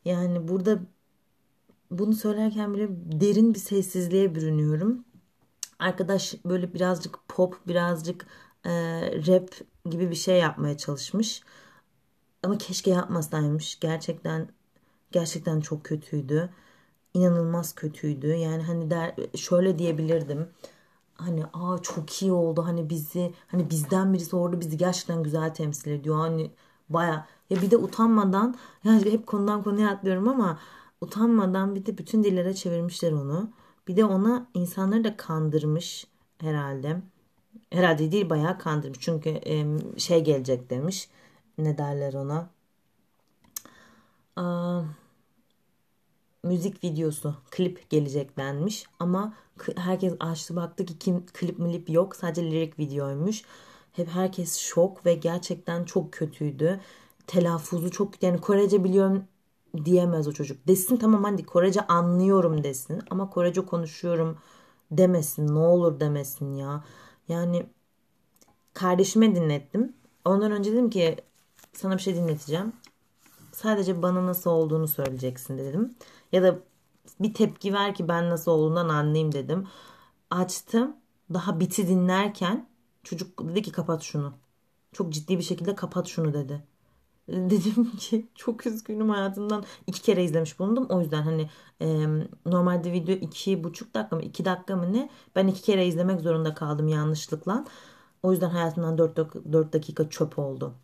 Yani 0.04 0.48
burada 0.48 0.78
bunu 1.90 2.14
söylerken 2.14 2.74
bile 2.74 2.88
derin 3.20 3.54
bir 3.54 3.58
sessizliğe 3.58 4.34
bürünüyorum. 4.34 5.04
Arkadaş 5.78 6.34
böyle 6.44 6.74
birazcık 6.74 7.18
pop, 7.28 7.68
birazcık 7.68 8.26
e, 8.64 8.70
rap 9.26 9.50
gibi 9.90 10.10
bir 10.10 10.16
şey 10.16 10.38
yapmaya 10.38 10.76
çalışmış. 10.76 11.42
Ama 12.42 12.58
keşke 12.58 12.90
yapmasaymış. 12.90 13.80
Gerçekten 13.80 14.48
gerçekten 15.12 15.60
çok 15.60 15.84
kötüydü. 15.84 16.50
İnanılmaz 17.14 17.74
kötüydü. 17.74 18.26
Yani 18.26 18.62
hani 18.62 18.90
der, 18.90 19.14
şöyle 19.36 19.78
diyebilirdim. 19.78 20.48
Hani 21.18 21.44
aa 21.52 21.78
çok 21.82 22.22
iyi 22.22 22.32
oldu 22.32 22.64
hani 22.66 22.90
bizi 22.90 23.34
hani 23.48 23.70
bizden 23.70 24.12
birisi 24.14 24.36
orada 24.36 24.60
bizi 24.60 24.76
gerçekten 24.76 25.22
güzel 25.22 25.54
temsil 25.54 25.90
ediyor 25.90 26.18
hani 26.18 26.50
baya 26.88 27.26
ya 27.50 27.62
bir 27.62 27.70
de 27.70 27.76
utanmadan 27.76 28.56
yani 28.84 29.12
hep 29.12 29.26
konudan 29.26 29.62
konuya 29.62 29.90
atlıyorum 29.90 30.28
ama 30.28 30.58
utanmadan 31.00 31.74
bir 31.74 31.86
de 31.86 31.98
bütün 31.98 32.24
dillere 32.24 32.54
çevirmişler 32.54 33.12
onu. 33.12 33.50
Bir 33.88 33.96
de 33.96 34.04
ona 34.04 34.46
insanları 34.54 35.04
da 35.04 35.16
kandırmış 35.16 36.06
herhalde. 36.40 37.02
Herhalde 37.72 38.12
değil 38.12 38.30
bayağı 38.30 38.58
kandırmış. 38.58 38.98
Çünkü 39.00 39.40
şey 39.98 40.24
gelecek 40.24 40.70
demiş. 40.70 41.08
Ne 41.58 41.78
derler 41.78 42.14
ona? 42.14 42.50
Aa, 44.36 44.82
müzik 46.44 46.84
videosu, 46.84 47.34
klip 47.50 47.90
gelecek 47.90 48.36
denmiş. 48.38 48.84
Ama 48.98 49.34
herkes 49.76 50.14
açtı 50.20 50.56
baktı 50.56 50.84
ki 50.86 50.98
kim 50.98 51.26
klip 51.26 51.58
milip 51.58 51.90
yok. 51.90 52.16
Sadece 52.16 52.50
lirik 52.50 52.78
videoymuş. 52.78 53.42
Hep 53.92 54.08
herkes 54.08 54.56
şok 54.58 55.06
ve 55.06 55.14
gerçekten 55.14 55.84
çok 55.84 56.12
kötüydü. 56.12 56.80
Telaffuzu 57.26 57.90
çok 57.90 58.22
yani 58.22 58.40
Korece 58.40 58.84
biliyorum 58.84 59.24
diyemez 59.84 60.28
o 60.28 60.32
çocuk. 60.32 60.68
Desin 60.68 60.96
tamam 60.96 61.24
hadi 61.24 61.46
Korece 61.46 61.86
anlıyorum 61.86 62.64
desin 62.64 63.02
ama 63.10 63.30
Korece 63.30 63.66
konuşuyorum 63.66 64.38
demesin. 64.90 65.54
Ne 65.54 65.58
olur 65.58 66.00
demesin 66.00 66.54
ya. 66.54 66.84
Yani 67.28 67.66
kardeşime 68.74 69.34
dinlettim. 69.34 69.92
Ondan 70.24 70.52
önce 70.52 70.72
dedim 70.72 70.90
ki 70.90 71.16
sana 71.72 71.96
bir 71.96 72.02
şey 72.02 72.14
dinleteceğim. 72.16 72.72
Sadece 73.58 74.02
bana 74.02 74.26
nasıl 74.26 74.50
olduğunu 74.50 74.88
söyleyeceksin 74.88 75.58
dedim. 75.58 75.94
Ya 76.32 76.42
da 76.42 76.58
bir 77.20 77.34
tepki 77.34 77.72
ver 77.74 77.94
ki 77.94 78.08
ben 78.08 78.30
nasıl 78.30 78.52
olduğundan 78.52 78.88
anlayayım 78.88 79.32
dedim. 79.32 79.68
Açtım. 80.30 80.96
Daha 81.34 81.60
biti 81.60 81.88
dinlerken 81.88 82.68
çocuk 83.04 83.48
dedi 83.48 83.62
ki 83.62 83.72
kapat 83.72 84.02
şunu. 84.02 84.34
Çok 84.92 85.12
ciddi 85.12 85.38
bir 85.38 85.42
şekilde 85.42 85.74
kapat 85.74 86.06
şunu 86.08 86.34
dedi. 86.34 86.64
Dedim 87.28 87.96
ki 87.96 88.28
çok 88.34 88.66
üzgünüm 88.66 89.10
hayatımdan 89.10 89.64
iki 89.86 90.02
kere 90.02 90.24
izlemiş 90.24 90.58
bulundum. 90.60 90.86
O 90.90 91.00
yüzden 91.00 91.22
hani 91.22 91.50
e, 91.80 92.06
normalde 92.46 92.92
video 92.92 93.14
iki 93.14 93.64
buçuk 93.64 93.94
dakika 93.94 94.16
mı 94.16 94.22
iki 94.22 94.44
dakika 94.44 94.76
mı 94.76 94.92
ne 94.92 95.10
ben 95.36 95.46
iki 95.46 95.62
kere 95.62 95.86
izlemek 95.86 96.20
zorunda 96.20 96.54
kaldım 96.54 96.88
yanlışlıkla. 96.88 97.64
O 98.22 98.32
yüzden 98.32 98.50
hayatımdan 98.50 98.98
dört, 98.98 99.16
dört 99.52 99.72
dakika 99.72 100.10
çöp 100.10 100.38
oldu. 100.38 100.74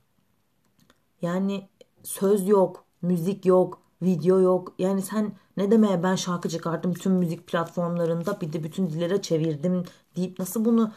Yani 1.22 1.68
söz 2.04 2.48
yok, 2.48 2.84
müzik 3.02 3.46
yok, 3.46 3.82
video 4.02 4.40
yok. 4.40 4.72
Yani 4.78 5.02
sen 5.02 5.32
ne 5.56 5.70
demeye 5.70 6.02
ben 6.02 6.14
şarkı 6.14 6.48
çıkarttım 6.48 6.94
bütün 6.94 7.12
müzik 7.12 7.46
platformlarında 7.46 8.40
bir 8.40 8.52
de 8.52 8.64
bütün 8.64 8.86
dillere 8.86 9.22
çevirdim 9.22 9.84
deyip 10.16 10.38
nasıl 10.38 10.64
bunu 10.64 10.92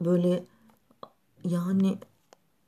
böyle 0.00 0.44
yani 1.44 1.98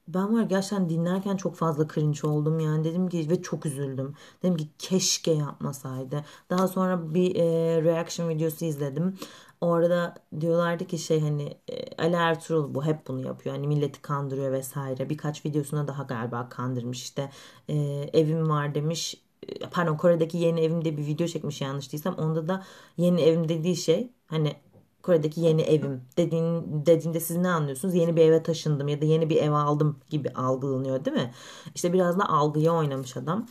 ben 0.08 0.34
var 0.34 0.42
gerçekten 0.42 0.88
dinlerken 0.88 1.36
çok 1.36 1.56
fazla 1.56 1.88
cringe 1.88 2.28
oldum 2.28 2.60
yani 2.60 2.84
dedim 2.84 3.08
ki 3.08 3.30
ve 3.30 3.42
çok 3.42 3.66
üzüldüm. 3.66 4.14
Dedim 4.42 4.56
ki 4.56 4.68
keşke 4.78 5.32
yapmasaydı. 5.32 6.24
Daha 6.50 6.68
sonra 6.68 7.14
bir 7.14 7.36
e, 7.36 7.44
reaction 7.82 8.28
videosu 8.28 8.64
izledim. 8.64 9.18
Orada 9.62 10.14
diyorlardı 10.40 10.84
ki 10.86 10.98
şey 10.98 11.20
hani 11.20 11.56
e, 11.68 12.02
Ali 12.02 12.14
Ertuğrul 12.14 12.74
bu 12.74 12.84
hep 12.84 13.08
bunu 13.08 13.26
yapıyor. 13.26 13.54
Hani 13.56 13.66
milleti 13.66 14.02
kandırıyor 14.02 14.52
vesaire. 14.52 15.10
Birkaç 15.10 15.44
videosuna 15.46 15.88
daha 15.88 16.02
galiba 16.02 16.48
kandırmış 16.48 17.02
işte. 17.02 17.30
E, 17.68 17.74
evim 18.12 18.48
var 18.48 18.74
demiş. 18.74 19.14
E, 19.48 19.58
pardon 19.70 19.96
Kore'deki 19.96 20.38
yeni 20.38 20.60
evimde 20.60 20.96
bir 20.96 21.06
video 21.06 21.26
çekmiş 21.26 21.60
yanlış 21.60 21.92
değilsem. 21.92 22.14
Onda 22.14 22.48
da 22.48 22.64
yeni 22.96 23.22
evim 23.22 23.48
dediği 23.48 23.76
şey 23.76 24.12
hani 24.26 24.56
Kore'deki 25.02 25.40
yeni 25.40 25.62
evim 25.62 26.02
dediğin, 26.16 26.86
dediğinde 26.86 27.20
siz 27.20 27.36
ne 27.36 27.48
anlıyorsunuz? 27.48 27.94
Yeni 27.94 28.16
bir 28.16 28.22
eve 28.22 28.42
taşındım 28.42 28.88
ya 28.88 29.00
da 29.00 29.04
yeni 29.04 29.30
bir 29.30 29.36
ev 29.36 29.52
aldım 29.52 29.98
gibi 30.10 30.30
algılanıyor 30.30 31.04
değil 31.04 31.16
mi? 31.16 31.32
İşte 31.74 31.92
biraz 31.92 32.18
da 32.18 32.28
algıya 32.28 32.72
oynamış 32.72 33.16
adam. 33.16 33.46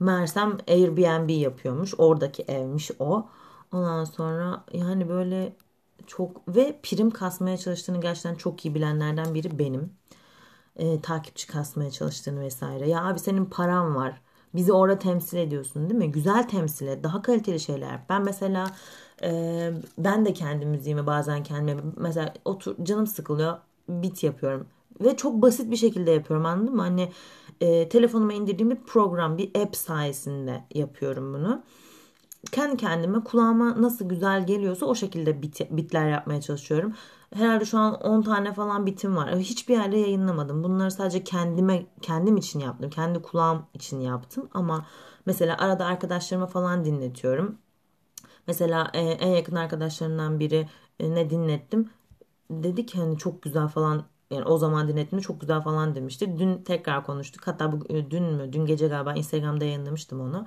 Mersem 0.00 0.58
Airbnb 0.68 1.30
yapıyormuş. 1.30 1.94
Oradaki 1.98 2.42
evmiş 2.42 2.90
o. 2.98 3.28
Ondan 3.72 4.04
sonra 4.04 4.64
yani 4.72 5.08
böyle 5.08 5.56
çok 6.06 6.56
ve 6.56 6.80
prim 6.82 7.10
kasmaya 7.10 7.56
çalıştığını 7.58 8.00
gerçekten 8.00 8.34
çok 8.34 8.64
iyi 8.64 8.74
bilenlerden 8.74 9.34
biri 9.34 9.58
benim. 9.58 9.92
Ee, 10.76 11.00
takipçi 11.00 11.46
kasmaya 11.46 11.90
çalıştığını 11.90 12.40
vesaire. 12.40 12.88
Ya 12.88 13.04
abi 13.04 13.18
senin 13.18 13.44
paran 13.44 13.96
var. 13.96 14.20
Bizi 14.54 14.72
orada 14.72 14.98
temsil 14.98 15.38
ediyorsun 15.38 15.90
değil 15.90 15.98
mi? 15.98 16.12
Güzel 16.12 16.48
temsil 16.48 16.86
et. 16.86 17.04
Daha 17.04 17.22
kaliteli 17.22 17.60
şeyler. 17.60 18.00
Ben 18.08 18.24
mesela 18.24 18.66
e, 19.22 19.72
ben 19.98 20.26
de 20.26 20.32
kendi 20.32 20.66
müziğimi 20.66 21.06
bazen 21.06 21.42
kendime 21.42 21.82
mesela 21.96 22.34
otur 22.44 22.84
canım 22.84 23.06
sıkılıyor 23.06 23.58
bit 23.88 24.24
yapıyorum. 24.24 24.66
Ve 25.00 25.16
çok 25.16 25.42
basit 25.42 25.70
bir 25.70 25.76
şekilde 25.76 26.10
yapıyorum 26.10 26.46
anladın 26.46 26.74
mı? 26.76 26.82
Hani 26.82 27.12
e, 27.60 27.88
telefonuma 27.88 28.32
indirdiğim 28.32 28.70
bir 28.70 28.76
program, 28.76 29.38
bir 29.38 29.60
app 29.62 29.76
sayesinde 29.76 30.64
yapıyorum 30.74 31.34
bunu 31.34 31.62
kendi 32.52 32.76
kendime 32.76 33.24
kulağıma 33.24 33.82
nasıl 33.82 34.08
güzel 34.08 34.46
geliyorsa 34.46 34.86
o 34.86 34.94
şekilde 34.94 35.42
bit, 35.42 35.60
bitler 35.70 36.08
yapmaya 36.08 36.40
çalışıyorum. 36.40 36.94
Herhalde 37.34 37.64
şu 37.64 37.78
an 37.78 37.94
10 37.94 38.22
tane 38.22 38.52
falan 38.54 38.86
bitim 38.86 39.16
var. 39.16 39.36
Hiçbir 39.38 39.74
yerde 39.74 39.96
yayınlamadım. 39.96 40.64
Bunları 40.64 40.90
sadece 40.90 41.24
kendime 41.24 41.86
kendim 42.02 42.36
için 42.36 42.60
yaptım. 42.60 42.90
Kendi 42.90 43.22
kulağım 43.22 43.66
için 43.74 44.00
yaptım 44.00 44.48
ama 44.54 44.86
mesela 45.26 45.58
arada 45.58 45.84
arkadaşlarıma 45.84 46.46
falan 46.46 46.84
dinletiyorum. 46.84 47.58
Mesela 48.46 48.90
e, 48.94 49.00
en 49.00 49.28
yakın 49.30 49.56
arkadaşlarımdan 49.56 50.40
biri 50.40 50.68
e, 51.00 51.14
ne 51.14 51.30
dinlettim? 51.30 51.90
Dedi 52.50 52.86
ki 52.86 52.98
hani 52.98 53.18
çok 53.18 53.42
güzel 53.42 53.68
falan 53.68 54.04
yani 54.30 54.44
o 54.44 54.58
zaman 54.58 54.88
dinlettim 54.88 55.20
çok 55.20 55.40
güzel 55.40 55.60
falan 55.62 55.94
demişti. 55.94 56.38
Dün 56.38 56.62
tekrar 56.62 57.06
konuştuk. 57.06 57.46
Hatta 57.46 57.72
bu 57.72 57.92
e, 57.94 58.10
dün 58.10 58.24
mü? 58.24 58.52
Dün 58.52 58.66
gece 58.66 58.88
galiba 58.88 59.14
Instagram'da 59.14 59.64
yayınlamıştım 59.64 60.20
onu 60.20 60.46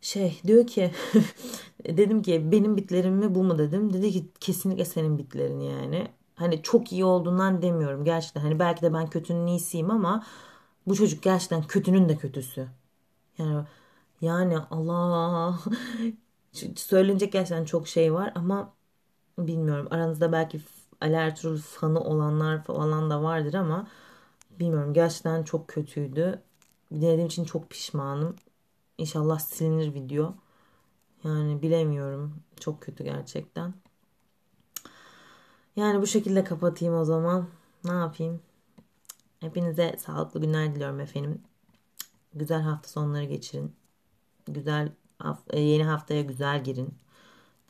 şey 0.00 0.40
diyor 0.46 0.66
ki 0.66 0.90
dedim 1.86 2.22
ki 2.22 2.52
benim 2.52 2.76
bitlerim 2.76 3.14
mi 3.14 3.34
bu 3.34 3.44
mu 3.44 3.58
dedim. 3.58 3.92
Dedi 3.92 4.12
ki 4.12 4.26
kesinlikle 4.40 4.84
senin 4.84 5.18
bitlerin 5.18 5.60
yani. 5.60 6.08
Hani 6.34 6.62
çok 6.62 6.92
iyi 6.92 7.04
olduğundan 7.04 7.62
demiyorum 7.62 8.04
gerçekten. 8.04 8.40
Hani 8.40 8.58
belki 8.58 8.82
de 8.82 8.94
ben 8.94 9.06
kötünün 9.10 9.46
iyisiyim 9.46 9.90
ama 9.90 10.26
bu 10.86 10.96
çocuk 10.96 11.22
gerçekten 11.22 11.62
kötünün 11.62 12.08
de 12.08 12.16
kötüsü. 12.16 12.68
Yani 13.38 13.64
yani 14.22 14.58
Allah 14.58 15.58
söylenecek 16.76 17.32
gerçekten 17.32 17.64
çok 17.64 17.88
şey 17.88 18.14
var 18.14 18.32
ama 18.34 18.74
bilmiyorum. 19.38 19.88
Aranızda 19.90 20.32
belki 20.32 20.60
Ali 21.02 21.34
fanı 21.60 22.00
olanlar 22.00 22.64
falan 22.64 23.10
da 23.10 23.22
vardır 23.22 23.54
ama 23.54 23.88
bilmiyorum 24.60 24.94
gerçekten 24.94 25.42
çok 25.44 25.68
kötüydü. 25.68 26.42
Dinlediğim 26.92 27.26
için 27.26 27.44
çok 27.44 27.70
pişmanım. 27.70 28.36
İnşallah 28.98 29.38
silinir 29.38 29.94
video. 29.94 30.34
Yani 31.24 31.62
bilemiyorum. 31.62 32.42
Çok 32.60 32.82
kötü 32.82 33.04
gerçekten. 33.04 33.74
Yani 35.76 36.02
bu 36.02 36.06
şekilde 36.06 36.44
kapatayım 36.44 36.94
o 36.94 37.04
zaman. 37.04 37.48
Ne 37.84 37.92
yapayım? 37.92 38.42
Hepinize 39.40 39.96
sağlıklı 39.98 40.40
günler 40.40 40.74
diliyorum 40.74 41.00
efendim. 41.00 41.42
Güzel 42.34 42.60
hafta 42.62 42.88
sonları 42.88 43.24
geçirin. 43.24 43.76
Güzel 44.48 44.92
e, 45.50 45.60
yeni 45.60 45.84
haftaya 45.84 46.22
güzel 46.22 46.64
girin. 46.64 46.94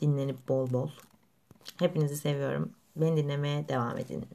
Dinlenip 0.01 0.47
bol 0.49 0.73
bol. 0.73 0.89
Hepinizi 1.79 2.17
seviyorum. 2.17 2.73
Beni 2.95 3.17
dinlemeye 3.17 3.67
devam 3.67 3.97
edin. 3.97 4.25